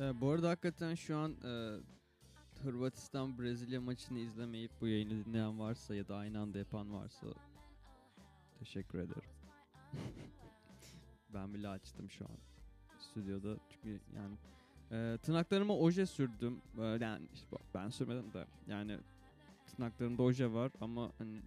Ee, 0.00 0.20
bu 0.20 0.30
arada 0.30 0.50
hakikaten 0.50 0.94
şu 0.94 1.16
an 1.16 1.36
e, 1.44 1.76
Hırvatistan 2.62 3.38
Brezilya 3.38 3.80
maçını 3.80 4.18
izlemeyip 4.18 4.70
bu 4.80 4.86
yayını 4.86 5.24
dinleyen 5.24 5.58
varsa 5.58 5.94
ya 5.94 6.08
da 6.08 6.16
aynı 6.16 6.40
anda 6.40 6.58
yapan 6.58 6.94
varsa 6.94 7.26
teşekkür 8.58 8.98
ederim. 8.98 9.30
ben 11.34 11.54
bile 11.54 11.68
açtım 11.68 12.10
şu 12.10 12.24
an 12.24 12.36
stüdyoda 12.98 13.56
çünkü 13.68 14.00
yani 14.16 14.36
e, 14.92 15.18
tırnaklarıma 15.22 15.76
oje 15.76 16.06
sürdüm. 16.06 16.62
E, 16.78 16.84
yani 16.84 17.26
işte 17.34 17.56
ben 17.74 17.88
sürmedim 17.88 18.32
de 18.32 18.46
yani 18.66 18.98
tırnaklarımda 19.66 20.22
oje 20.22 20.52
var 20.52 20.72
ama 20.80 21.12
hani 21.18 21.42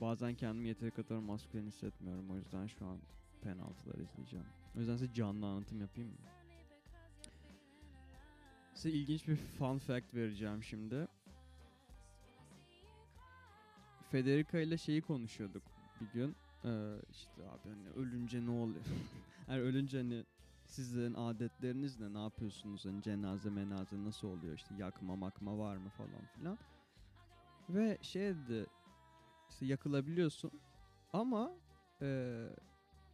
bazen 0.00 0.34
kendimi 0.34 0.68
yeteri 0.68 0.90
kadar 0.90 1.18
maskülen 1.18 1.66
hissetmiyorum. 1.66 2.30
O 2.30 2.36
yüzden 2.36 2.66
şu 2.66 2.86
an 2.86 2.98
penaltılar 3.42 3.98
izleyeceğim. 3.98 4.46
O 4.76 4.78
yüzden 4.78 4.96
size 4.96 5.12
canlı 5.12 5.46
anlatım 5.46 5.80
yapayım 5.80 6.10
mı? 6.10 6.33
Size 8.84 8.96
ilginç 8.96 9.28
bir 9.28 9.36
fun 9.36 9.78
fact 9.78 10.14
vereceğim 10.14 10.62
şimdi. 10.62 11.08
Federica 14.10 14.60
ile 14.60 14.78
şeyi 14.78 15.02
konuşuyorduk 15.02 15.62
bir 16.00 16.06
gün. 16.06 16.36
Ee, 16.64 16.96
işte 17.10 17.48
abi 17.48 17.68
hani 17.68 17.88
ölünce 17.90 18.46
ne 18.46 18.50
oluyor? 18.50 18.84
yani 19.48 19.60
ölünce 19.60 19.98
hani 19.98 20.24
sizlerin 20.66 21.14
adetleriniz 21.14 22.00
ne? 22.00 22.14
Ne 22.14 22.18
yapıyorsunuz? 22.18 22.84
Hani 22.84 23.02
cenaze 23.02 23.50
menaze 23.50 24.04
nasıl 24.04 24.28
oluyor? 24.28 24.54
İşte 24.54 24.74
yakma 24.74 25.16
makma 25.16 25.58
var 25.58 25.76
mı 25.76 25.88
falan 25.88 26.26
filan. 26.26 26.58
Ve 27.68 27.98
şey 28.02 28.22
dedi 28.22 28.66
işte 29.50 29.66
yakılabiliyorsun 29.66 30.50
ama 31.12 31.50
e, 32.02 32.40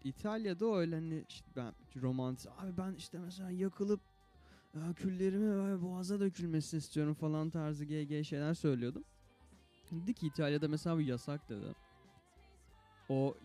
İtalya'da 0.04 0.76
öyle 0.76 0.94
hani 0.94 1.24
işte 1.28 1.46
ben 1.56 1.74
romantik 1.96 2.50
abi 2.58 2.76
ben 2.76 2.94
işte 2.94 3.18
mesela 3.18 3.50
yakılıp 3.50 4.09
küllerimi 4.96 5.82
boğaza 5.82 6.20
dökülmesini 6.20 6.78
istiyorum 6.78 7.14
falan 7.14 7.50
tarzı 7.50 7.84
GG 7.84 8.24
şeyler 8.24 8.54
söylüyordum. 8.54 9.04
Dedi 9.90 10.14
ki 10.14 10.26
İtalya'da 10.26 10.68
mesela 10.68 10.96
bu 10.96 11.00
yasak 11.00 11.48
dedi. 11.48 11.74
O 13.08 13.36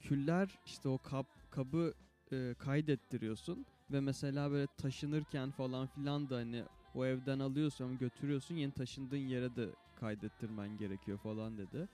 küller 0.00 0.58
işte 0.66 0.88
o 0.88 0.98
kap 0.98 1.26
kabı 1.50 1.94
e, 2.32 2.54
kaydettiriyorsun 2.58 3.66
ve 3.90 4.00
mesela 4.00 4.50
böyle 4.50 4.66
taşınırken 4.66 5.50
falan 5.50 5.86
filan 5.86 6.30
da 6.30 6.36
hani 6.36 6.64
o 6.94 7.04
evden 7.06 7.38
alıyorsun 7.38 7.98
götürüyorsun 7.98 8.54
yeni 8.54 8.72
taşındığın 8.72 9.16
yere 9.16 9.56
de 9.56 9.74
kaydettirmen 9.96 10.76
gerekiyor 10.76 11.18
falan 11.18 11.58
dedi. 11.58 11.88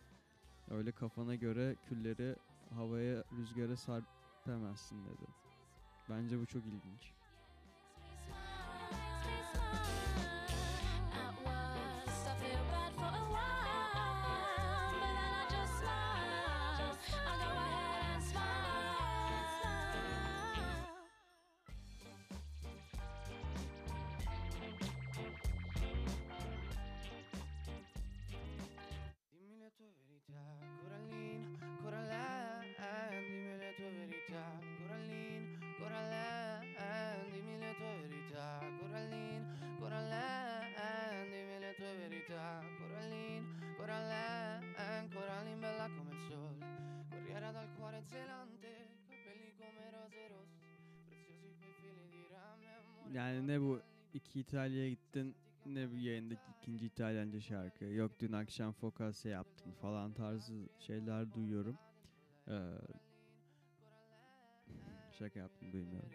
Öyle 0.70 0.92
kafana 0.92 1.34
göre 1.34 1.76
külleri 1.88 2.36
havaya 2.70 3.24
rüzgara 3.36 3.76
serpemezsin 3.76 5.04
dedi. 5.04 5.26
Bence 6.08 6.40
bu 6.40 6.46
çok 6.46 6.66
ilginç. 6.66 7.17
Yani 53.12 53.46
ne 53.46 53.60
bu 53.60 53.80
iki 54.14 54.40
İtalya'ya 54.40 54.90
gittin 54.90 55.34
ne 55.66 55.90
bu 55.90 55.96
yayındaki 55.96 56.50
ikinci 56.50 56.86
İtalyanca 56.86 57.40
şarkı. 57.40 57.84
Yok 57.84 58.12
dün 58.20 58.32
akşam 58.32 58.72
fokase 58.72 59.28
yaptın 59.28 59.72
falan 59.72 60.12
tarzı 60.12 60.68
şeyler 60.78 61.32
duyuyorum. 61.32 61.78
Ee, 62.48 62.54
şaka 65.18 65.40
yaptım 65.40 65.72
duymuyorum. 65.72 66.10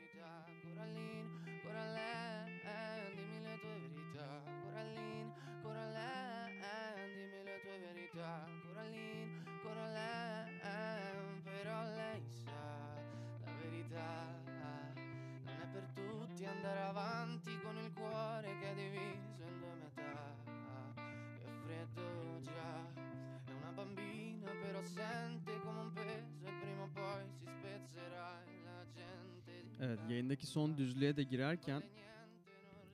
Evet 29.86 30.00
yayındaki 30.10 30.48
son 30.48 30.78
düzlüğe 30.78 31.18
de 31.18 31.24
girerken 31.24 31.84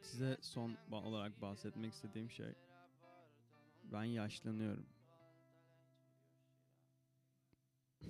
size 0.02 0.38
son 0.42 0.78
olarak 0.92 1.42
bahsetmek 1.42 1.94
istediğim 1.94 2.32
şey 2.32 2.54
ben 3.84 4.04
yaşlanıyorum. 4.04 4.86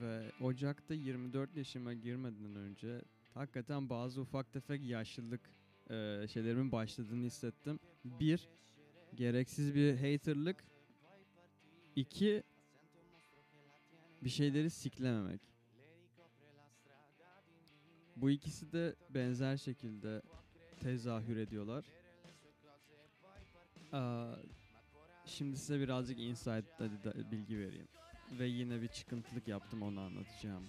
Ve 0.00 0.32
Ocak'ta 0.40 0.94
24 0.94 1.56
yaşıma 1.56 1.94
girmeden 1.94 2.54
önce 2.56 3.02
hakikaten 3.34 3.90
bazı 3.90 4.20
ufak 4.20 4.52
tefek 4.52 4.82
yaşlılık 4.82 5.40
e, 5.90 6.26
şeylerimin 6.32 6.72
başladığını 6.72 7.24
hissettim. 7.24 7.78
Bir, 8.04 8.48
gereksiz 9.14 9.74
bir 9.74 9.94
haterlık. 9.96 10.69
İki, 11.96 12.42
bir 14.22 14.30
şeyleri 14.30 14.70
siklememek. 14.70 15.40
Bu 18.16 18.30
ikisi 18.30 18.72
de 18.72 18.94
benzer 19.14 19.56
şekilde 19.56 20.22
tezahür 20.80 21.36
ediyorlar. 21.36 21.84
Şimdi 25.26 25.56
size 25.56 25.80
birazcık 25.80 26.18
insight 26.20 26.64
da- 26.78 27.04
da- 27.04 27.30
bilgi 27.30 27.58
vereyim. 27.58 27.88
Ve 28.38 28.46
yine 28.46 28.82
bir 28.82 28.88
çıkıntılık 28.88 29.48
yaptım 29.48 29.82
onu 29.82 30.00
anlatacağım. 30.00 30.64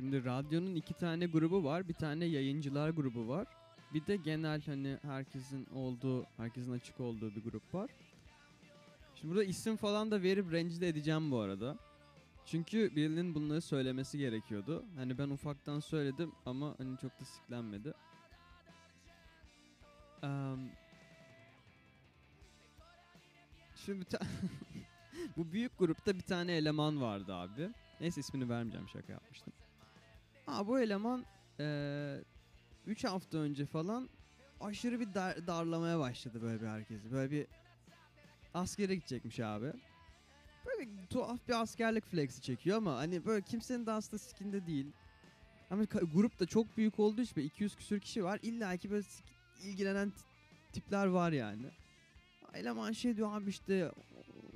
Şimdi 0.00 0.24
radyonun 0.24 0.74
iki 0.74 0.94
tane 0.94 1.26
grubu 1.26 1.64
var. 1.64 1.88
Bir 1.88 1.94
tane 1.94 2.24
yayıncılar 2.24 2.90
grubu 2.90 3.28
var. 3.28 3.46
Bir 3.94 4.06
de 4.06 4.16
genel 4.16 4.62
hani 4.66 4.98
herkesin 5.02 5.66
olduğu, 5.66 6.26
herkesin 6.36 6.72
açık 6.72 7.00
olduğu 7.00 7.34
bir 7.34 7.42
grup 7.42 7.74
var. 7.74 7.90
Şimdi 9.14 9.30
burada 9.34 9.44
isim 9.44 9.76
falan 9.76 10.10
da 10.10 10.22
verip 10.22 10.52
rencide 10.52 10.88
edeceğim 10.88 11.30
bu 11.30 11.38
arada. 11.38 11.78
Çünkü 12.46 12.96
birinin 12.96 13.34
bunları 13.34 13.60
söylemesi 13.60 14.18
gerekiyordu. 14.18 14.84
Hani 14.96 15.18
ben 15.18 15.28
ufaktan 15.30 15.80
söyledim 15.80 16.32
ama 16.46 16.74
hani 16.78 16.98
çok 16.98 17.20
da 17.20 17.24
siklenmedi. 17.24 17.94
Em, 20.22 20.70
Şimdi 23.76 24.00
bir 24.00 24.04
ta- 24.04 24.26
bu 25.36 25.52
büyük 25.52 25.78
grupta 25.78 26.14
bir 26.14 26.22
tane 26.22 26.52
eleman 26.52 27.00
vardı 27.00 27.34
abi. 27.34 27.70
Neyse 28.00 28.20
ismini 28.20 28.48
vermeyeceğim 28.48 28.88
şaka 28.88 29.12
yapmıştım. 29.12 29.52
Aa 30.50 30.66
bu 30.66 30.80
eleman 30.80 31.24
3 32.86 33.04
hafta 33.04 33.38
önce 33.38 33.66
falan 33.66 34.08
aşırı 34.60 35.00
bir 35.00 35.14
dar- 35.14 35.46
darlamaya 35.46 35.98
başladı 35.98 36.42
böyle 36.42 36.60
bir 36.60 36.66
herkesi. 36.66 37.12
Böyle 37.12 37.30
bir 37.30 37.46
askere 38.54 38.94
gidecekmiş 38.94 39.40
abi. 39.40 39.72
Böyle 40.66 40.90
tuhaf 41.10 41.48
bir 41.48 41.60
askerlik 41.62 42.06
flexi 42.06 42.40
çekiyor 42.42 42.76
ama 42.76 42.96
hani 42.96 43.24
böyle 43.24 43.44
kimsenin 43.44 43.86
de 43.86 43.92
aslında 43.92 44.18
sikinde 44.18 44.66
değil. 44.66 44.86
Ama 45.70 45.84
grup 45.84 46.40
da 46.40 46.46
çok 46.46 46.76
büyük 46.76 46.98
olduğu 46.98 47.20
için 47.20 47.36
böyle 47.36 47.46
200 47.46 47.76
küsür 47.76 48.00
kişi 48.00 48.24
var. 48.24 48.40
İlla 48.42 48.76
ki 48.76 48.90
böyle 48.90 49.06
ilgilenen 49.62 50.12
tipler 50.72 51.06
var 51.06 51.32
yani. 51.32 51.66
Eleman 52.54 52.92
şey 52.92 53.16
diyor 53.16 53.32
abi 53.32 53.50
işte 53.50 53.92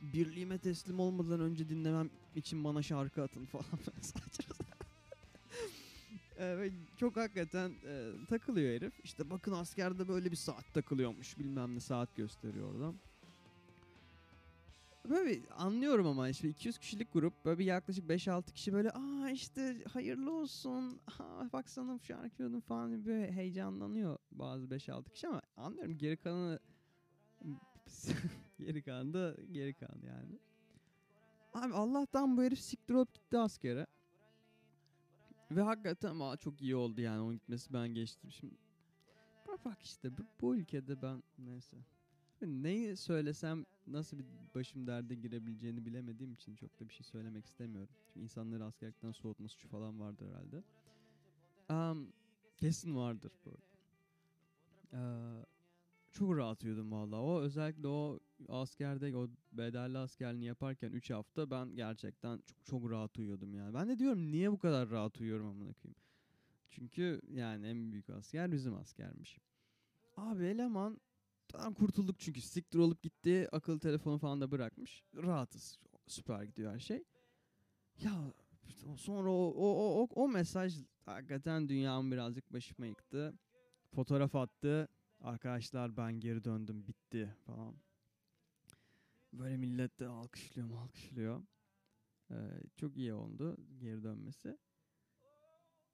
birliğime 0.03 0.59
teslim 0.59 1.01
olmadan 1.01 1.41
önce 1.41 1.69
dinlemem 1.69 2.11
için 2.37 2.65
bana 2.65 2.83
şarkı 2.83 3.23
atın 3.23 3.45
falan. 3.45 3.65
Saçma 4.01 4.54
Ee, 6.45 6.59
ve 6.59 6.71
çok 6.97 7.17
hakikaten 7.17 7.71
e, 7.71 8.13
takılıyor 8.29 8.75
herif. 8.75 9.01
İşte 9.05 9.31
bakın 9.31 9.53
askerde 9.53 10.09
böyle 10.09 10.31
bir 10.31 10.37
saat 10.37 10.75
takılıyormuş. 10.75 11.39
Bilmem 11.39 11.75
ne 11.75 11.81
saat 11.81 12.17
gösteriyor 12.17 12.75
oradan. 12.75 12.95
Böyle 15.09 15.31
bir 15.31 15.43
anlıyorum 15.57 16.07
ama 16.07 16.29
işte 16.29 16.49
200 16.49 16.79
kişilik 16.79 17.13
grup 17.13 17.45
böyle 17.45 17.59
bir 17.59 17.65
yaklaşık 17.65 18.11
5-6 18.11 18.53
kişi 18.53 18.73
böyle 18.73 18.91
aa 18.91 19.31
işte 19.31 19.85
hayırlı 19.93 20.33
olsun 20.33 21.01
aa 21.19 21.53
baksana 21.53 21.95
bu 21.95 22.01
şarkı 22.01 22.61
falan 22.61 23.05
böyle 23.05 23.33
heyecanlanıyor 23.33 24.19
bazı 24.33 24.67
5-6 24.67 25.11
kişi 25.11 25.29
ama 25.29 25.43
anlıyorum 25.57 25.99
geri 25.99 26.17
kalanı 26.17 26.59
geri 28.59 28.83
kalan 28.83 29.15
da 29.15 29.37
geri 29.53 29.75
kalan 29.75 30.01
yani. 30.07 30.39
Abi 31.55 31.75
Allah'tan 31.75 32.37
bu 32.37 32.43
herif 32.43 32.61
siktir 32.61 32.95
olup 32.95 33.15
gitti 33.15 33.39
askere. 33.39 33.87
Ve 35.51 35.63
hakikaten 35.63 36.11
ama 36.11 36.37
çok 36.37 36.63
iyi 36.63 36.77
oldu 36.77 37.01
yani 37.01 37.21
onun 37.21 37.35
gitmesi 37.35 37.73
ben 37.73 37.89
geçtim 37.89 38.33
şimdi. 38.33 38.55
Bak 39.49 39.65
bak 39.65 39.83
işte 39.83 40.19
bu, 40.19 40.23
bu 40.41 40.57
ülkede 40.57 41.03
ben 41.03 41.23
neyse. 41.39 41.77
Neyi 42.43 42.97
söylesem 42.97 43.65
nasıl 43.87 44.19
bir 44.19 44.25
başım 44.55 44.87
derde 44.87 45.15
girebileceğini 45.15 45.87
bilemediğim 45.87 46.33
için 46.33 46.55
çok 46.55 46.81
da 46.81 46.89
bir 46.89 46.95
şey 46.95 47.05
söylemek 47.05 47.47
istemiyorum. 47.47 47.95
Çünkü 48.07 48.21
insanları 48.21 48.65
askerlikten 48.65 49.13
soğutma 49.13 49.49
suçu 49.49 49.69
falan 49.69 50.01
vardır 50.01 50.29
herhalde. 50.29 50.65
Am, 51.69 52.13
kesin 52.57 52.97
vardır 52.97 53.33
bu 53.45 53.51
arada. 53.51 53.75
Ee, 54.93 55.47
çok 56.13 56.37
rahat 56.37 56.65
uyudum 56.65 56.93
valla. 56.93 57.21
O 57.21 57.41
özellikle 57.41 57.89
o 57.89 58.21
askerde 58.49 59.17
o 59.17 59.29
bedelli 59.53 59.99
askerliğini 59.99 60.45
yaparken 60.45 60.93
3 60.93 61.11
hafta 61.11 61.51
ben 61.51 61.77
gerçekten 61.77 62.37
çok 62.47 62.65
çok 62.65 62.91
rahat 62.91 63.19
uyuyordum 63.19 63.55
yani. 63.55 63.75
Ben 63.75 63.89
de 63.89 63.99
diyorum 63.99 64.33
niye 64.33 64.53
bu 64.53 64.59
kadar 64.59 64.91
rahat 64.91 65.21
uyuyorum 65.21 65.47
amına 65.47 65.73
koyayım. 65.73 66.01
Çünkü 66.71 67.21
yani 67.31 67.67
en 67.67 67.93
büyük 67.93 68.11
asker 68.11 68.53
bizim 68.53 68.75
askermiş. 68.75 69.39
Abi 70.17 70.45
eleman 70.45 71.01
Tamam 71.49 71.75
kurtulduk 71.75 72.19
çünkü 72.19 72.41
siktir 72.41 72.79
olup 72.79 73.03
gitti. 73.03 73.49
Akıllı 73.53 73.79
telefonu 73.81 74.19
falan 74.19 74.41
da 74.41 74.51
bırakmış. 74.51 75.05
Rahatız. 75.17 75.79
Süper 76.07 76.43
gidiyor 76.43 76.73
her 76.73 76.79
şey. 76.79 77.05
Ya 78.01 78.33
sonra 78.97 79.31
o, 79.31 79.55
o, 79.57 80.03
o, 80.03 80.09
o 80.15 80.29
mesaj 80.29 80.75
hakikaten 81.07 81.69
dünyamı 81.69 82.13
birazcık 82.13 82.53
başıma 82.53 82.87
yıktı. 82.87 83.39
Fotoğraf 83.95 84.35
attı. 84.35 84.89
Arkadaşlar 85.21 85.97
ben 85.97 86.21
geri 86.21 86.45
döndüm 86.45 86.87
bitti 86.87 87.35
falan. 87.47 87.75
Böyle 89.39 89.57
millet 89.57 90.01
de 90.01 90.07
alkışlıyor 90.09 90.71
alkışlıyor. 90.79 91.45
Ee, 92.31 92.35
çok 92.77 92.97
iyi 92.97 93.15
oldu 93.15 93.57
geri 93.79 94.03
dönmesi. 94.03 94.59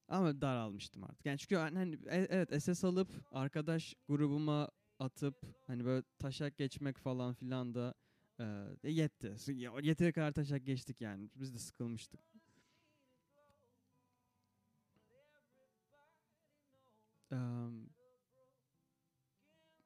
Ama 0.08 0.40
daralmıştım 0.40 1.04
artık. 1.04 1.26
Yani 1.26 1.38
çünkü 1.38 1.56
hani 1.56 1.78
hani 1.78 1.94
e- 1.94 2.26
evet 2.30 2.62
SS 2.62 2.86
alıp 2.86 3.10
arkadaş 3.32 3.94
grubuma 4.08 4.70
atıp 4.98 5.36
hani 5.66 5.84
böyle 5.84 6.04
taşak 6.18 6.58
geçmek 6.58 6.98
falan 6.98 7.34
filan 7.34 7.74
da 7.74 7.94
e, 8.40 8.90
yetti. 8.90 9.34
S- 9.38 9.52
ya- 9.52 9.80
Yeteri 9.82 10.12
kadar 10.12 10.32
taşak 10.32 10.66
geçtik 10.66 11.00
yani. 11.00 11.30
Biz 11.34 11.54
de 11.54 11.58
sıkılmıştık. 11.58 12.20
Em, 17.30 17.90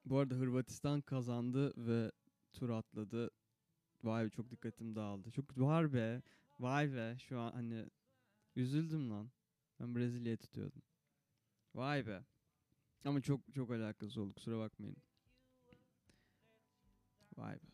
bu 0.04 0.18
arada 0.18 0.34
Hırvatistan 0.34 1.00
kazandı 1.00 1.72
ve 1.76 2.12
tur 2.52 2.70
atladı. 2.70 3.30
Vay 4.04 4.24
be 4.24 4.30
çok 4.30 4.50
dikkatim 4.50 4.94
dağıldı. 4.94 5.30
Çok 5.30 5.58
var 5.58 5.92
be. 5.92 6.22
Vay 6.60 6.94
be 6.94 7.16
şu 7.18 7.38
an 7.40 7.52
hani 7.52 7.86
üzüldüm 8.56 9.10
lan. 9.10 9.30
Ben 9.80 9.94
Brezilya'yı 9.94 10.36
tutuyordum. 10.36 10.82
Vay 11.74 12.06
be. 12.06 12.24
Ama 13.04 13.20
çok 13.20 13.54
çok 13.54 13.70
alakası 13.70 14.20
oldu 14.20 14.34
kusura 14.34 14.58
bakmayın. 14.58 14.96
Vay 17.36 17.54
be. 17.54 17.73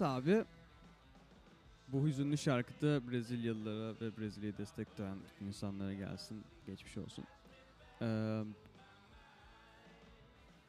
Neyse 0.00 0.06
abi. 0.06 0.44
Bu 1.88 2.06
hüzünlü 2.06 2.38
şarkıda 2.38 3.10
Brezilyalılara 3.10 3.94
ve 4.00 4.16
Brezilya'yı 4.16 4.58
destekleyen 4.58 5.16
bütün 5.28 5.46
insanlara 5.46 5.94
gelsin. 5.94 6.44
Geçmiş 6.66 6.98
olsun. 6.98 7.24
Ee, 8.02 8.42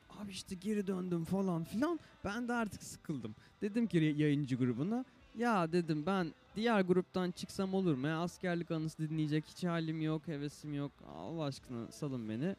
abi 0.09 0.31
işte 0.31 0.55
geri 0.55 0.87
döndüm 0.87 1.25
falan 1.25 1.63
filan. 1.63 1.99
Ben 2.25 2.47
de 2.47 2.53
artık 2.53 2.83
sıkıldım. 2.83 3.35
Dedim 3.61 3.87
ki 3.87 4.15
yayıncı 4.17 4.55
grubuna. 4.55 5.05
Ya 5.37 5.71
dedim 5.71 6.05
ben 6.05 6.33
diğer 6.55 6.81
gruptan 6.81 7.31
çıksam 7.31 7.73
olur 7.73 7.95
mu? 7.95 8.07
Ya 8.07 8.19
askerlik 8.21 8.71
anısı 8.71 9.09
dinleyecek 9.09 9.45
hiç 9.45 9.63
halim 9.63 10.01
yok, 10.01 10.27
hevesim 10.27 10.73
yok. 10.73 10.91
Allah 11.15 11.43
aşkına 11.43 11.91
salın 11.91 12.29
beni. 12.29 12.55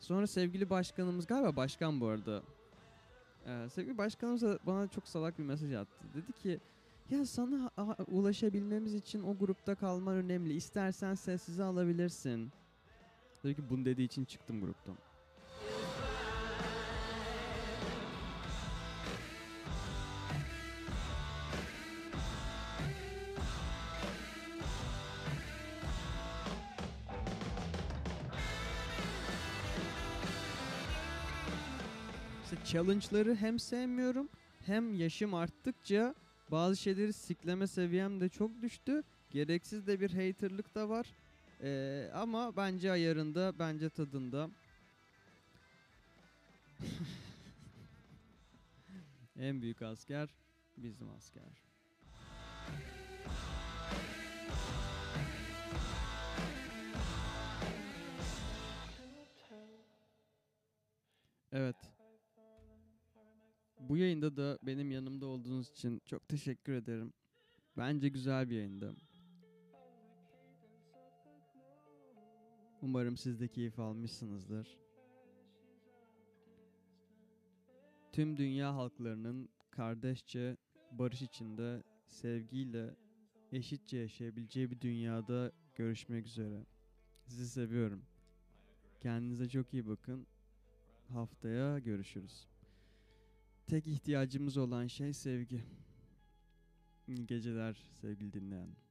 Sonra 0.00 0.26
sevgili 0.26 0.70
başkanımız 0.70 1.26
galiba 1.26 1.56
başkan 1.56 2.00
bu 2.00 2.06
arada. 2.06 2.42
Ee, 3.46 3.68
sevgili 3.70 3.98
başkanımız 3.98 4.42
da 4.42 4.58
bana 4.66 4.88
çok 4.88 5.08
salak 5.08 5.38
bir 5.38 5.44
mesaj 5.44 5.74
attı. 5.74 6.04
Dedi 6.14 6.32
ki 6.32 6.60
ya 7.10 7.26
sana 7.26 7.70
ulaşabilmemiz 8.06 8.94
için 8.94 9.22
o 9.22 9.38
grupta 9.38 9.74
kalman 9.74 10.14
önemli. 10.14 10.54
İstersen 10.54 11.14
sessize 11.14 11.64
alabilirsin. 11.64 12.52
Dedi 13.44 13.54
ki 13.54 13.62
bunu 13.70 13.84
dediği 13.84 14.04
için 14.04 14.24
çıktım 14.24 14.60
gruptan. 14.60 14.96
Challenge'ları 32.74 33.34
hem 33.34 33.58
sevmiyorum 33.58 34.28
hem 34.66 34.94
yaşım 34.94 35.34
arttıkça 35.34 36.14
bazı 36.50 36.76
şeyleri 36.76 37.12
sikleme 37.12 37.66
seviyem 37.66 38.20
de 38.20 38.28
çok 38.28 38.62
düştü. 38.62 39.02
Gereksiz 39.30 39.86
de 39.86 40.00
bir 40.00 40.10
haterlık 40.10 40.74
da 40.74 40.88
var. 40.88 41.06
Ee, 41.62 42.10
ama 42.14 42.56
bence 42.56 42.92
ayarında, 42.92 43.58
bence 43.58 43.90
tadında. 43.90 44.50
en 49.38 49.62
büyük 49.62 49.82
asker 49.82 50.28
bizim 50.76 51.10
asker. 51.10 51.42
Evet. 61.52 61.93
Bu 63.88 63.96
yayında 63.96 64.36
da 64.36 64.58
benim 64.62 64.90
yanımda 64.90 65.26
olduğunuz 65.26 65.70
için 65.70 66.02
çok 66.06 66.28
teşekkür 66.28 66.72
ederim. 66.72 67.12
Bence 67.76 68.08
güzel 68.08 68.50
bir 68.50 68.56
yayındı. 68.56 68.96
Umarım 72.82 73.16
siz 73.16 73.40
de 73.40 73.48
keyif 73.48 73.78
almışsınızdır. 73.78 74.78
Tüm 78.12 78.36
dünya 78.36 78.74
halklarının 78.74 79.48
kardeşçe, 79.70 80.56
barış 80.90 81.22
içinde, 81.22 81.82
sevgiyle, 82.06 82.94
eşitçe 83.52 83.96
yaşayabileceği 83.96 84.70
bir 84.70 84.80
dünyada 84.80 85.52
görüşmek 85.74 86.26
üzere. 86.26 86.66
Sizi 87.26 87.48
seviyorum. 87.48 88.02
Kendinize 89.00 89.48
çok 89.48 89.74
iyi 89.74 89.86
bakın. 89.86 90.26
Haftaya 91.08 91.78
görüşürüz. 91.78 92.53
Tek 93.66 93.86
ihtiyacımız 93.86 94.56
olan 94.56 94.86
şey 94.86 95.12
sevgi. 95.12 95.64
İyi 97.08 97.26
geceler 97.26 97.84
sevgili 98.00 98.32
dinleyen. 98.32 98.83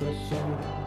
All 0.00 0.08
of 0.08 0.77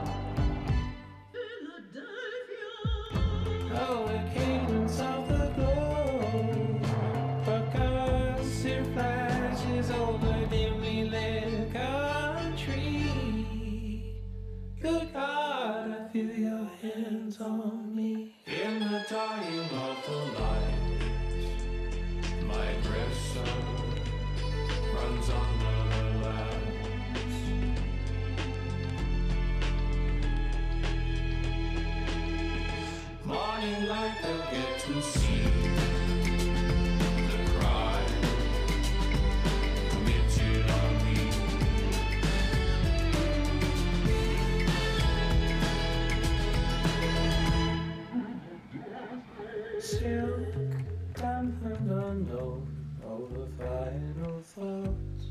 unknown, 52.22 52.68
all 53.04 53.28
the 53.32 53.48
final 53.58 54.42
thoughts. 54.42 55.26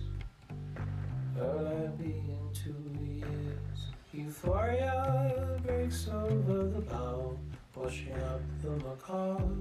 Will 1.36 1.68
I 1.68 1.86
be 2.02 2.10
in 2.10 2.50
two 2.52 2.82
years? 3.04 3.80
Euphoria 4.12 5.60
breaks 5.64 6.08
over 6.08 6.64
the 6.64 6.80
bow, 6.80 7.38
washing 7.74 8.14
up 8.14 8.40
the 8.62 8.70
macabre. 8.70 9.54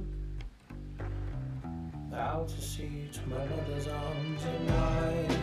Out 2.16 2.48
to 2.50 2.62
sea 2.62 3.10
to 3.14 3.30
my 3.30 3.46
mother's 3.46 3.88
arms 3.88 4.46
at 4.46 4.62
night, 4.64 5.38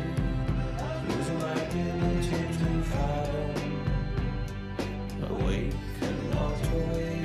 losing 1.09 1.39
my 1.41 1.55
dignity 1.55 2.49
to 2.59 2.83
fathom. 2.83 3.75
Awake 5.31 5.75
and 6.03 6.31
not 6.31 6.59
awake. 6.75 7.16